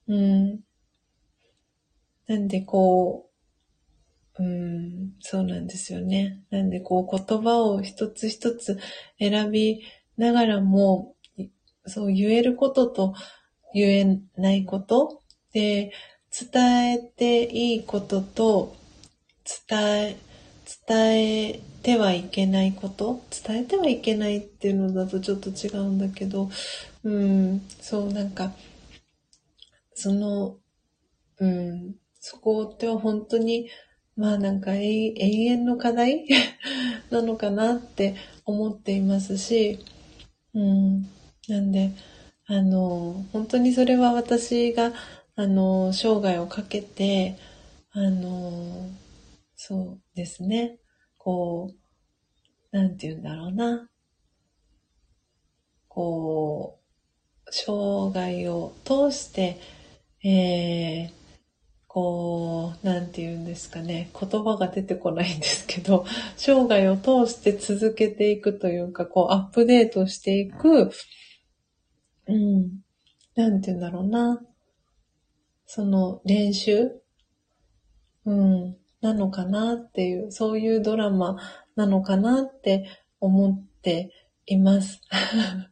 [0.07, 0.61] うん、
[2.27, 3.31] なんでこ
[4.39, 6.43] う、うん、そうなんですよね。
[6.51, 8.79] なんでこう言葉を一つ一つ
[9.19, 9.83] 選び
[10.19, 11.15] ながらも、
[11.87, 13.15] そう言えることと
[13.75, 15.23] 言えないこと。
[15.53, 15.93] で、
[16.31, 18.77] 伝えていいことと、
[19.69, 20.17] 伝え、
[20.87, 23.23] 伝えてはいけないこと。
[23.47, 26.51] 伝えてはいけないっていうのだとちょっと違うんだけど、
[27.05, 28.53] うん、そうなんか、
[29.95, 30.57] その、
[31.39, 33.69] うん、そこって本当に、
[34.17, 36.27] まあなんか永遠の課題？
[37.11, 39.79] なのかなって思っていますし、
[40.55, 41.03] うん、
[41.49, 41.91] なんで、
[42.47, 44.93] あの、本当にそれは私が、
[45.37, 47.39] あの、生涯をかけて、
[47.93, 48.89] あの、
[49.55, 50.79] そうですね、
[51.19, 51.73] こ
[52.73, 53.89] う、なんて言うんだろうな、
[55.89, 59.59] こう、生涯を通して、
[60.25, 61.13] えー、
[61.87, 66.07] こう、なんて言うんですかね、言葉が出てこないんですけど、
[66.37, 70.91] 生涯を通して続けていくというか、こう、アップデートしていく、
[72.29, 72.83] うん、
[73.35, 74.41] なんて言うんだろうな、
[75.67, 76.93] その練習、
[78.25, 81.37] うん、なのかなっていう、そういうドラマ
[81.77, 82.87] なのかなって
[83.21, 84.13] 思って
[84.47, 85.01] います。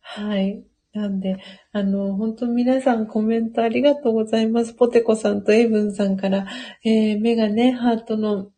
[0.00, 0.64] はい。
[0.92, 1.36] なんで、
[1.72, 4.74] あの、本当皆さんコメントありがとうございます。
[4.74, 6.46] ポテコさんとエイブンさんから、
[6.82, 8.50] えー、メガネ、ハートの、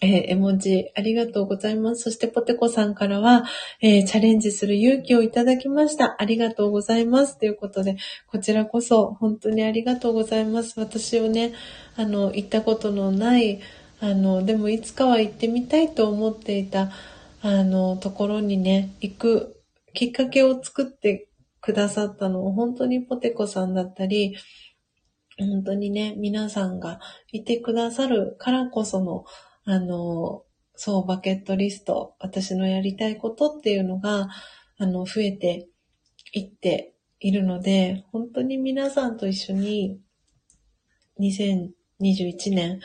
[0.00, 2.02] えー、絵文字、ありがとうございます。
[2.02, 3.44] そしてポテコさんからは、
[3.80, 6.16] えー、チャレンジする勇気をいただきました。
[6.18, 7.38] ありがとうございます。
[7.38, 7.96] ということで、
[8.26, 10.78] こちらこそ本当にありがとうございます。
[10.78, 11.52] 私をね、
[11.96, 13.60] あの、行ったことのない、
[14.00, 16.92] あの、でもいつかは行ってみたいと思っていた、
[17.42, 19.58] あの、ところにね、行く
[19.94, 21.28] きっかけを作って
[21.60, 24.36] くださったのは本当にポテコさんだったり、
[25.38, 27.00] 本当にね、皆さんが
[27.32, 29.24] いてくださるからこその、
[29.70, 30.44] あの、
[30.76, 34.28] そう、バケットリスト、私のやりたいことっていうのが、
[34.78, 35.68] あの、増えて
[36.32, 40.00] いっているので、本当に皆さんと一緒に、
[41.20, 42.80] 2021年、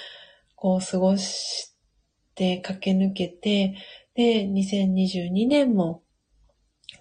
[0.56, 1.74] こう、過ごし
[2.36, 3.78] て駆け抜けて、
[4.14, 6.04] で、2022年も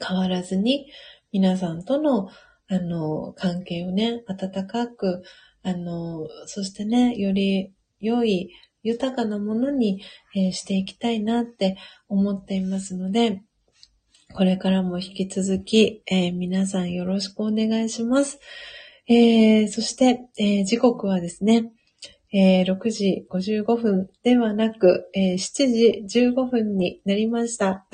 [0.00, 0.92] 変わらずに、
[1.32, 2.28] 皆さんとの、
[2.68, 5.24] あの、関係をね、温かく、
[5.64, 8.52] あの、そしてね、より良い、
[8.82, 10.02] 豊かなものに、
[10.34, 11.76] えー、していきたいなって
[12.08, 13.42] 思っていますので、
[14.34, 18.40] これからも引き続き、えー、皆さんよろしくお願いします。
[19.08, 21.72] えー、そして、え時刻はですね、
[22.32, 27.86] え6時55分ではなく、え7時15分になりました。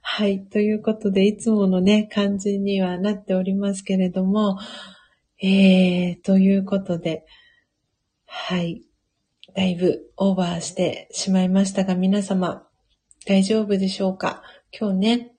[0.00, 0.44] はい。
[0.46, 4.58] ということで、いつものね、感じにはなっておりますけれども、
[5.42, 7.26] えー、ということで、
[8.38, 8.82] はい。
[9.56, 12.64] だいぶオーバーしてしまいましたが、皆様、
[13.26, 14.42] 大丈夫でしょうか？
[14.78, 15.32] 今日ね、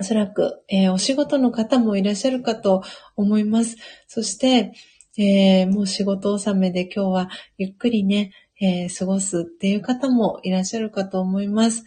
[0.00, 2.82] おそらく、えー、お仕事の方もいらっしゃるかと
[3.14, 3.76] 思います。
[4.08, 4.72] そして、
[5.16, 11.84] えー、もう仕事納めで今日はゆっくりね、えー、過ごすっていう方もいらっしゃるかと思います。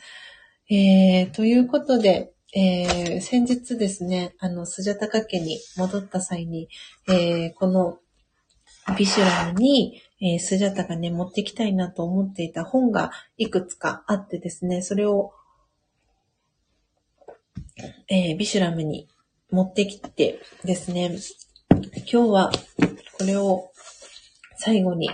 [0.70, 6.70] え、ということで、え、先日ですね、あの、スジャタカ家に戻った際に、
[7.10, 7.98] えー、この
[8.98, 15.34] ビシュラムに、えー、スジャタがね、持ってきたいなと思っていた本がいくつかあってですね、それを、
[18.08, 19.08] えー、ビシュラムに
[19.52, 21.16] 持ってきてですね、
[22.12, 22.52] 今日は
[23.20, 23.70] これを
[24.58, 25.12] 最後に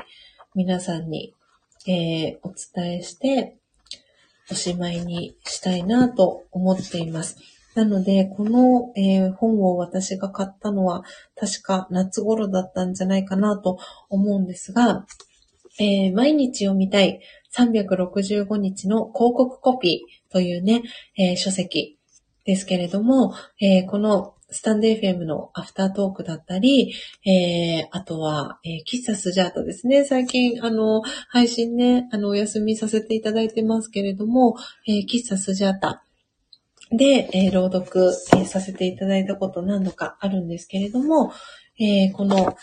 [0.55, 1.35] 皆さんに、
[1.87, 3.57] えー、お伝えして、
[4.49, 7.35] おしまいにしたいなと思っています。
[7.75, 11.03] なので、この、えー、本を私が買ったのは、
[11.35, 13.77] 確か夏頃だったんじゃないかなと
[14.09, 15.05] 思うんですが、
[15.79, 17.21] えー、毎日読みたい
[17.55, 20.83] 365日の広告コピーというね、
[21.17, 21.97] えー、書籍
[22.45, 26.93] ですけれども、えこのスタンデー FM のアフタートークだったり、
[27.25, 30.03] えー、あとは、えー、喫茶スジャータですね。
[30.03, 34.55] 最近、あの、配信ね、あの、お休みさせていただいてますけれども、
[34.87, 36.03] えー、喫茶スジャータ
[36.91, 41.31] で、えー、朗読、えー、させていただいたこと何度かあるんですけれども、
[41.79, 42.55] えー、この、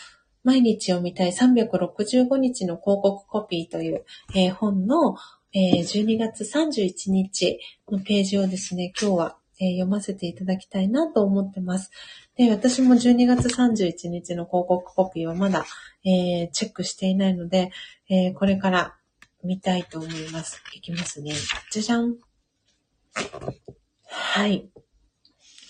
[0.44, 5.16] 毎日読みたい365日の広告コピーという、え、本の、
[5.52, 7.58] え、12月31日
[7.90, 11.90] のページをですね、今日はえ、読ませていただきたいなと思ってます。
[12.36, 15.64] で、私も12月31日の広告コピーはまだ、
[16.04, 17.72] えー、チェックしていないので、
[18.08, 18.94] え、これから
[19.42, 20.62] 見たいと思います。
[20.74, 21.32] いきますね。
[21.72, 22.16] じゃじゃん。
[24.08, 24.70] はい。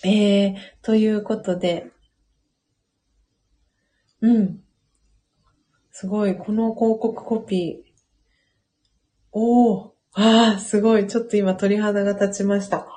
[0.03, 1.91] えー、ということで、
[4.21, 4.63] うん。
[5.91, 7.89] すごい、この広告コピー。
[9.31, 11.07] おー、ああ、すごい。
[11.07, 12.87] ちょっと今鳥肌が立ちました。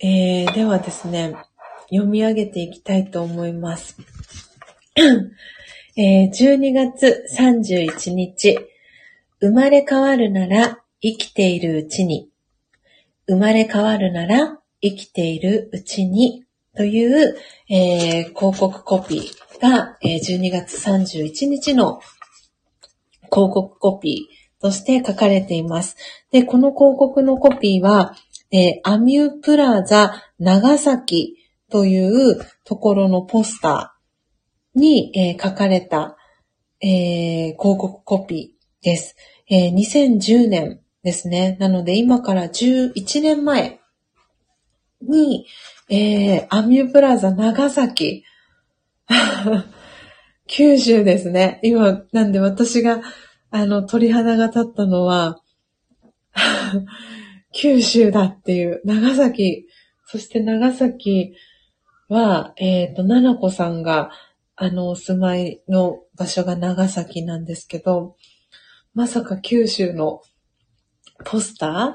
[0.00, 1.36] えー、ではですね、
[1.90, 3.96] 読み上げていきたいと思います。
[5.96, 8.58] えー、12月31日、
[9.40, 12.31] 生まれ変わるなら生きているうちに、
[13.28, 16.44] 生まれ変わるなら生きているうちに
[16.76, 17.36] という、
[17.68, 22.00] えー広告コピーが、えー12月31日の
[23.30, 25.96] 広告コピーとして書かれています。
[26.30, 28.14] で、この広告のコピーは、
[28.50, 31.36] えーアミュープラザ長崎
[31.70, 36.16] というところのポスターに、えー書かれた、
[36.80, 36.88] えー
[37.58, 39.14] 広告コピーです。
[39.48, 41.56] えー2010年ですね。
[41.60, 43.80] なので今から11年前
[45.00, 45.46] に、
[45.88, 48.24] えーアミュープラザ長崎、
[50.46, 51.60] 九州ですね。
[51.62, 53.02] 今、なんで私が、
[53.50, 55.40] あの、鳥肌が立ったのは、
[57.52, 59.66] 九州だっていう、長崎、
[60.06, 61.34] そして長崎
[62.08, 64.10] は、えっ、と、ななこさんが、
[64.56, 68.16] あの、お住まいの場所が長崎なんですけど、
[68.94, 70.22] まさか九州の
[71.24, 71.94] ポスター？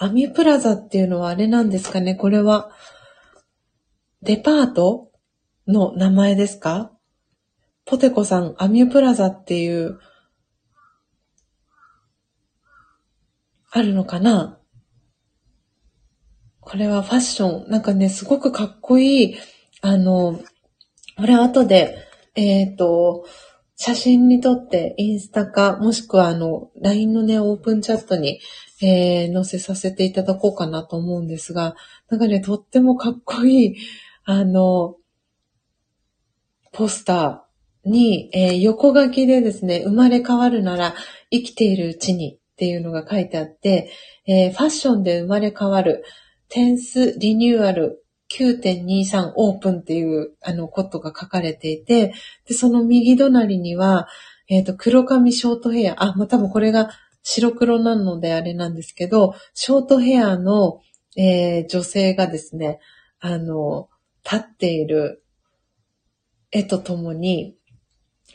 [0.00, 2.14] アミュプラザっていうのはあれなんですかね？
[2.14, 2.70] これは、
[4.22, 5.10] デパート
[5.66, 6.92] の名前ですか？
[7.84, 9.98] ポテコさん、アミュプラザっていう、
[13.70, 14.58] あるのかな？
[16.60, 17.70] これはファッション。
[17.70, 19.36] なんかね、すごくかっこいい。
[19.80, 20.38] あの、
[21.16, 21.96] これ後で、
[22.34, 23.26] えっ、と、
[23.76, 28.40] 写真に撮ってインスタか、もしくはあの、LINE のね、オープンチャットに、
[28.82, 31.74] えー載せさせていただこうかなと思うんですが、
[32.08, 33.76] なんかね、とってもかっこいい、
[34.24, 34.96] あの、
[36.72, 40.94] ポスターに、えー横書きでですね、生まれ変わるなら
[41.30, 43.90] 生きているうちにっていうのが書いてあって、
[44.26, 46.04] えーファッションで生まれ変わる、
[46.48, 52.12] テンスリニューアル9.23オープンっていうあのことが書かれていて、
[52.46, 54.06] で、その右隣には、
[54.48, 56.90] えっ、と、黒髪ショートヘア、あ、まあ、多分これが
[57.30, 60.80] 白黒なのであれなんですけど、ショートヘアの、
[61.14, 62.80] えー女性がですね、
[63.20, 63.90] あの、
[64.24, 65.22] 立っている
[66.50, 67.54] 絵とともに、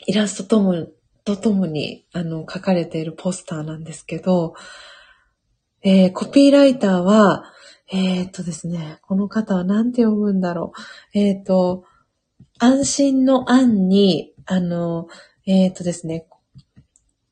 [0.06, 0.86] イラストとも、
[1.24, 4.54] とともに、あの、書かれているポスターなんですけど、
[5.82, 7.44] えーコピーライターは、
[7.90, 10.72] えーっとですね、この方は何て読むんだろ
[11.14, 11.18] う。
[11.18, 11.84] えーっと、
[12.60, 15.08] 安心の安に、あの、
[15.46, 16.28] えっとですね、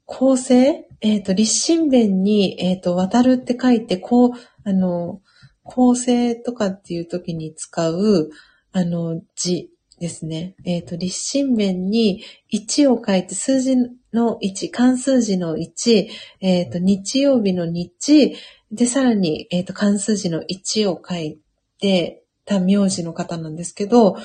[0.06, 4.30] 構成えーっと、立身弁に、えーっと、渡るって書いて、こう、
[4.64, 5.20] あの、
[5.64, 8.30] 構成とかっていう時に使う、
[8.72, 10.54] あの、字ですね。
[10.64, 12.22] えーっと、立身弁に
[12.52, 13.76] 1を書いて、数字
[14.12, 16.08] の1、関数字の1、
[16.40, 18.36] えっと、日曜日の日、
[18.70, 21.40] で、さらに、えっ、と、関数字の1を書い
[21.80, 24.16] てた名字の方なんですけど、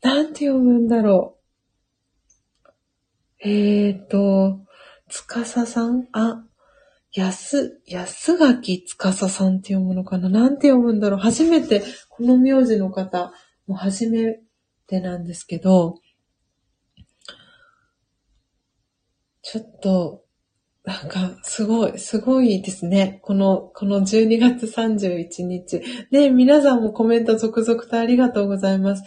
[0.00, 1.36] なんて読むんだろ
[3.44, 3.48] う。
[3.48, 4.58] えっ、と、
[5.12, 6.08] つかささん？
[6.12, 6.42] あ、
[7.12, 10.30] やす、安垣つかささんって読むのかな？
[10.30, 11.20] なんて読むんだろう？
[11.20, 13.30] 初めて、この名字の方、
[13.66, 14.40] もう初め
[14.86, 15.96] てなんですけど、
[19.42, 20.22] ちょっと、
[20.84, 23.20] なんか、すごい、すごいですね。
[23.22, 25.82] この、この12月31日。
[26.10, 29.04] ね、皆さんもコメント続々とありがとうございます。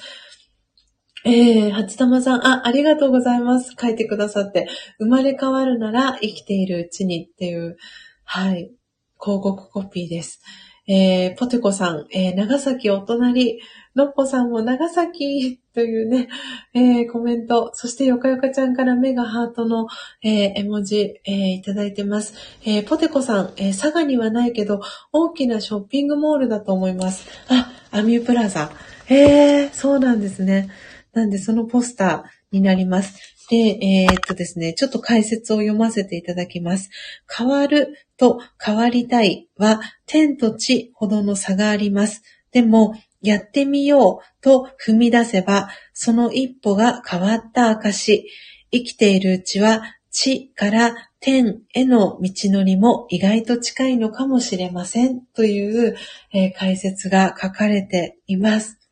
[1.27, 3.73] えー、八玉さん、あ、ありがとうございます。
[3.79, 4.67] 書いてくださって。
[4.99, 7.77] 生まれ変わるなら生きているうちにっていう、
[8.23, 8.71] はい、
[9.19, 10.41] 広告コピーです。
[10.87, 13.59] えー、ポテコさん、えー、長崎お隣、
[13.95, 16.27] のっぽさんも長崎というね、
[16.75, 19.87] えー、コメント、そしてよかよかちゃんから目がハートの、
[20.21, 22.35] えー絵文字、えーいただいてます。
[22.65, 24.81] えーポテコさん、えー佐賀にはないけど、
[25.11, 27.25] 大きなショッピングモールだと思います。
[27.49, 28.69] あ、アミュープラザ。
[29.09, 30.69] えー、そうなんですね。
[31.15, 33.35] なんで、そのポスターになります。
[33.49, 36.89] で、えーっとですね、ちょっと解説を読ませていただきます。
[37.35, 42.21] 変わると変わりたいは、天と地ほどの差があります。
[42.51, 48.27] でも、やってみようと踏み出せば、その一歩が変わった証。
[48.71, 55.21] 生きているうちは、地から天への道のりも意外と近いのかもしれません。
[55.33, 55.95] という、
[56.33, 58.84] えー解説が書かれています。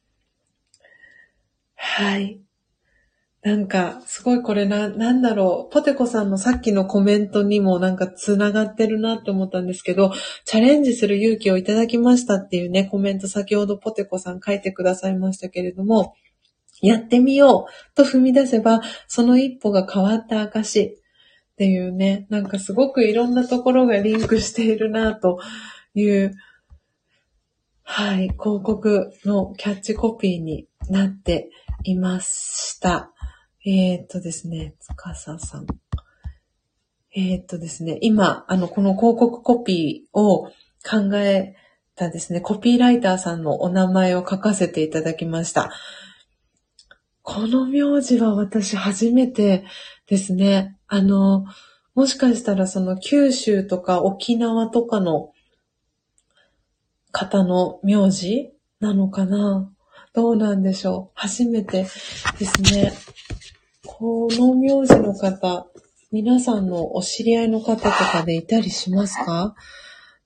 [1.86, 2.40] はい。
[3.42, 5.74] なんか、すごいこれな、なんだろう。
[5.74, 10.14] ポテコさんのさっきのコメントにもなんか繋がってるなって思ったんですけど、
[10.46, 16.16] チャレンジする勇気をいただきましたっていうね、コメント先ほどポテコさん書いてくださいましたけれども、
[16.82, 21.00] やってみようと踏み出せば、その一歩が変わった証。
[21.54, 25.40] っていうね、なんかすごくいろんなところがリンクしているなと
[25.94, 26.34] いう、
[27.84, 31.52] はい、広告のキャッチコピーになって
[31.84, 33.12] いました。
[33.66, 35.68] えー、っとですね、つかささん。
[37.16, 40.46] えー、っとですね、今、あの、この広告コピーを
[40.84, 41.56] 考え
[41.96, 45.72] たですね、コピーライターさんのお名前を書かせていただきました。
[47.22, 49.66] この名字は私初めて
[50.08, 50.78] ですね。
[50.88, 51.46] あの、
[51.96, 55.32] もしかしたらその九州とか沖縄とかの
[57.12, 59.73] 方の名字なのかな
[60.14, 61.20] どうなんでしょう？
[61.20, 62.94] 初めてですね。
[63.86, 65.68] この名字の方、
[66.12, 69.56] 皆さんのお知り合いの方とかでいたりしますか？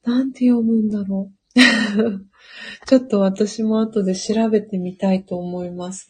[0.03, 1.57] なんて読むんだろう？
[2.85, 6.09] ちょっと私も後で調べてみたいと思います。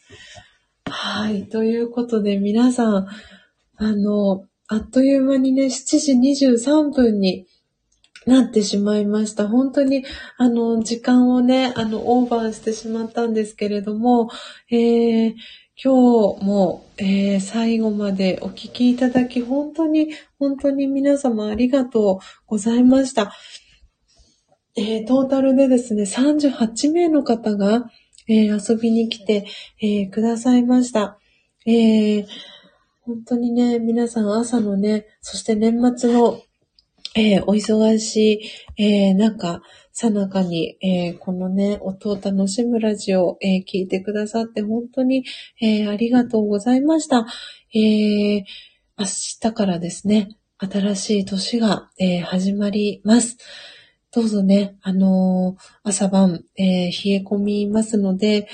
[0.86, 1.48] はい。
[1.48, 3.08] ということで皆さん、
[3.76, 7.46] あの、あっという間にね、7時23分に
[8.28, 9.48] なってしまいました。
[9.48, 10.06] 本当に、
[10.38, 14.30] あの、時間をね、あの、オーバーしてしまったんですけれども、
[14.70, 15.34] えー、
[15.82, 23.32] 今日も、えー、最後までお聞きいただき、本当に、本当に皆様ありがとうございました。
[24.76, 27.90] えー、トータルでですね、38名の方が、
[28.28, 29.48] えー、遊びに来て、
[29.82, 31.18] えー、くださいました。
[31.66, 32.28] えー、
[33.02, 36.42] 本当にね、皆さん朝のね、そして年末の、
[37.20, 45.26] えお忙しい、えなんか、さなかに、えこのね、音を楽しむラジオ、え聞いてくださって本当に、
[45.60, 47.26] えありがとうございました。
[47.74, 48.44] え
[49.00, 49.06] 明
[49.42, 50.30] 日からですね、
[50.60, 53.38] 新しい年が、え始まります。
[54.12, 58.48] どうぞね、あのー、朝晩、えー、冷え込みますので、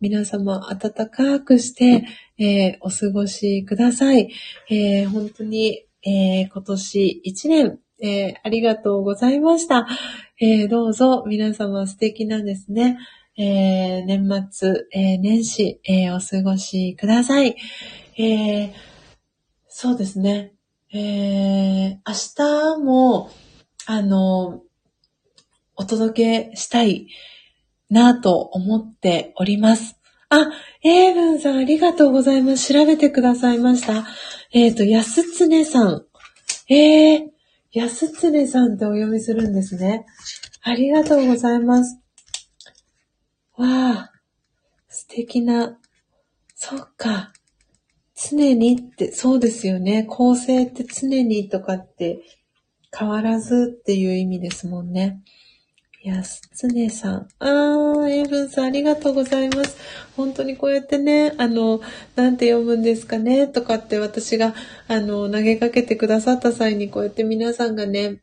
[0.00, 2.04] 皆様暖かくして、
[2.38, 4.28] えー、お過ごしください。
[4.68, 9.86] え本当に、え今年一年、えありがとうございました。
[10.40, 12.98] えどうぞ皆様素敵なんですね、
[13.36, 17.56] え年末、え年始、えお過ごしください。
[18.18, 18.74] え
[19.68, 20.52] そうですね。
[20.92, 23.30] え明日も、
[23.86, 24.62] あの、
[25.76, 27.08] お届けしたい
[27.88, 29.96] なと思っております。
[30.28, 30.50] あ、
[30.82, 32.72] エイブンさんありがとうございます。
[32.72, 34.06] 調べてくださいました。
[34.52, 36.06] えっ、ー、と、安常さん。
[36.68, 37.31] えー、
[37.72, 40.04] 安常さんってお読みするんですね。
[40.62, 41.98] ありがとうございます。
[43.56, 44.12] わあ、
[44.88, 45.78] 素敵な、
[46.54, 47.32] そっか。
[48.14, 50.04] 常にって、そうですよね。
[50.04, 52.22] 構成って常にとかって
[52.96, 55.22] 変わらずっていう意味ですもんね。
[56.04, 57.28] 安常さん。
[57.38, 59.76] あー、エイブンさんありがとうございます。
[60.16, 61.80] 本当にこうやってね、あの、
[62.16, 64.54] なんて読むんですかねとかって私が、
[64.88, 68.20] あの、投げかけてくださった際にこうやって皆さんがね、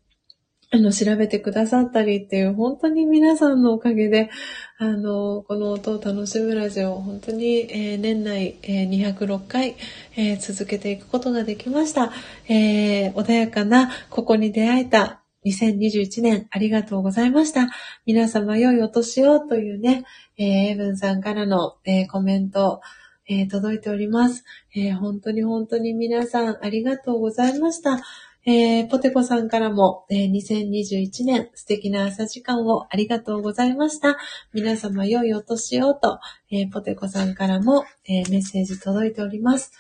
[0.72, 4.30] あの、調べてくださったりっていう、本当に皆さんのおかげで、
[4.78, 9.76] あの、この音を楽しむラジオ、本当に、えー、年内、えー、206回、
[10.16, 12.12] えー、続けていくことができました。
[12.48, 17.70] え穏やかな、ここに出会えた、2021年ありがとうございました。
[18.06, 20.06] 皆様良いお年をというね、
[20.38, 22.82] えー、エブンさんからの、えー、コメント、
[23.28, 24.44] えー、届いております、
[24.76, 28.02] えー、本当に本当に皆さんありがとうございました。
[28.46, 34.18] えー、ポテコさんからも、えー、2021年素敵な朝時間をありがとうございました。
[34.54, 36.20] 皆様良いお年をと、
[36.50, 39.74] えー、ポテコさんからも、えメッセージ届いております。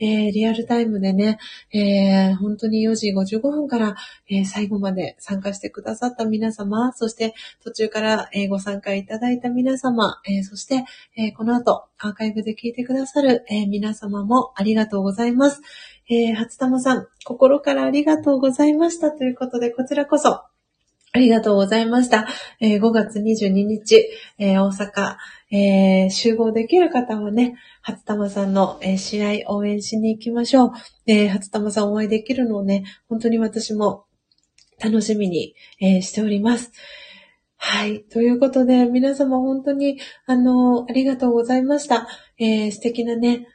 [0.00, 1.38] えー、リアルタイムでね、
[1.72, 3.96] えー、本当に4時55分から、
[4.28, 10.84] えー、最後まで参加してくださった皆様、そして途中から、えご参加いただいた皆様、えそして、
[11.16, 15.60] えこの後アーカイブで聞いてくださる、え皆様もありがとうございます。
[16.08, 20.42] え、初玉さん、心からありがとうございましたということで、こちらこそ、
[21.16, 22.26] ありがとうございました。
[22.58, 24.04] えー、5月22日、
[24.36, 25.16] えー、大阪、
[25.52, 30.72] えー、集合できる方はね、初玉さんの、え試合応援しに行きましょう。
[31.06, 34.06] え初玉さんお会いできるのをね、本当に私も
[34.80, 36.72] 楽しみに、えしております。
[37.58, 38.02] はい。
[38.02, 42.08] ということで、皆様本当に、あの、ありがとうございました。
[42.38, 43.46] え素敵なね、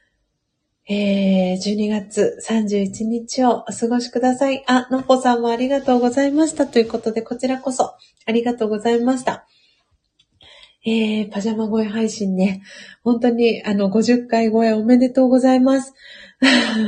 [0.92, 4.64] えー、12月31日をお過ごしください。
[4.66, 6.66] あ、のっぽさんもありがとうございました。
[6.66, 7.94] ということで、こちらこそ
[8.26, 9.46] ありがとうございました。
[10.84, 12.64] えー、パジャマ声配信ね。
[13.04, 15.94] 本当に、あの、50回超えおめでとうございます。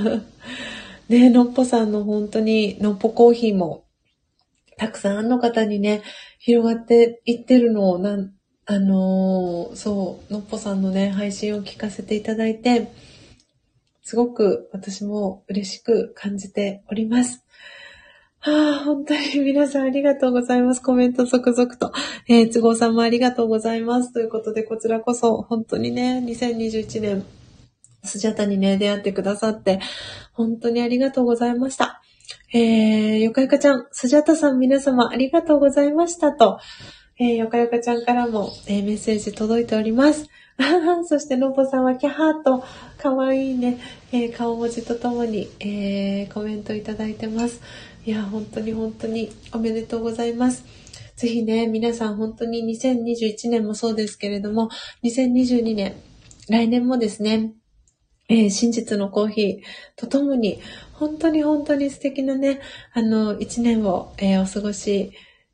[1.08, 3.84] ねのっぽさんの本当に、のっぽコーヒーも、
[4.78, 6.02] たくさんの方にね、
[6.40, 8.34] 広がっていってるのを、なん、
[8.66, 12.88] あのー、そう、のっぽさんのね、配信を聞かせていただいて、
[14.02, 17.44] すごく私も嬉しく感じております。
[18.44, 20.82] はあ、本当に皆さんありがとうございます。
[20.82, 21.92] コメント続々と。
[22.28, 24.12] えー、都合さんもありがとうございます。
[24.12, 27.24] ということで、こちらこそ、本当にね、2021年、
[28.04, 29.80] スジャタにね、出会ってくださって、
[30.34, 32.02] 本当にありがとうございました。
[32.52, 36.60] えー、よかよかちゃん、スジャタさん皆様ありがとうございましたと、
[37.20, 40.28] えー、よかよかちゃんからも、えー、メッセージ届いております。
[41.06, 42.64] そして、のぼさんはキャハーと、
[42.98, 43.80] かわいいね、
[44.12, 47.62] えー、顔文字とともに、えー、コメントいただいてます。
[48.06, 50.64] いや、本当に本当におめでとうございます。
[51.16, 54.70] ぜひね、皆さん本当に2021年もそうですけれども、
[55.04, 55.96] 2022年、
[56.50, 57.54] 来年もですね、
[58.28, 59.60] えー、真実のコーヒー
[59.96, 60.60] とともに、
[60.94, 62.60] 本当に本当に素敵なね、
[62.94, 65.12] あの、一年を、えー、お過ごし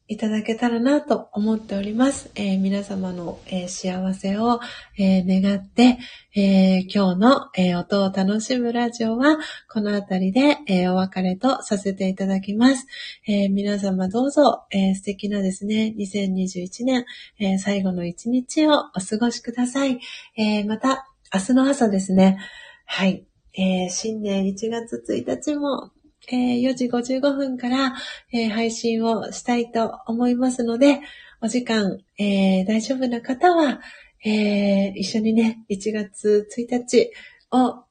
[0.10, 2.32] いただけたらなと思っております。
[2.36, 4.62] えー、皆様の、えー、幸せを、
[4.98, 5.98] えー、願って、
[6.34, 9.38] え今日の、え音を楽しむラジオは
[9.70, 12.86] この辺りで、えお別れとさせていただきます。
[13.28, 17.06] え皆様どうぞ、え素敵なですね、2021年、
[17.40, 20.00] え最後の一日をお過ごしください。
[20.38, 22.38] えまた明日の朝ですね、
[22.86, 23.26] はい。
[23.54, 25.92] え、新年1月1日も
[26.28, 27.96] えー、4時55分から、
[28.34, 31.00] えー、配信をしたいと思いますので、
[31.42, 33.80] お時間、えー、大丈夫な方は、
[34.26, 37.12] え一緒にね、1月1日
[37.52, 37.84] を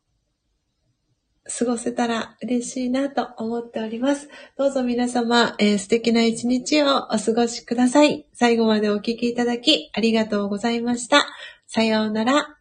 [1.49, 4.29] 過ごせたら嬉しいなと思っております。
[4.59, 8.27] どうぞ皆様、え素敵な一日をお過ごしください。
[8.33, 11.27] 最後までお聴きいただきありがとうございました。
[11.67, 12.57] さようなら。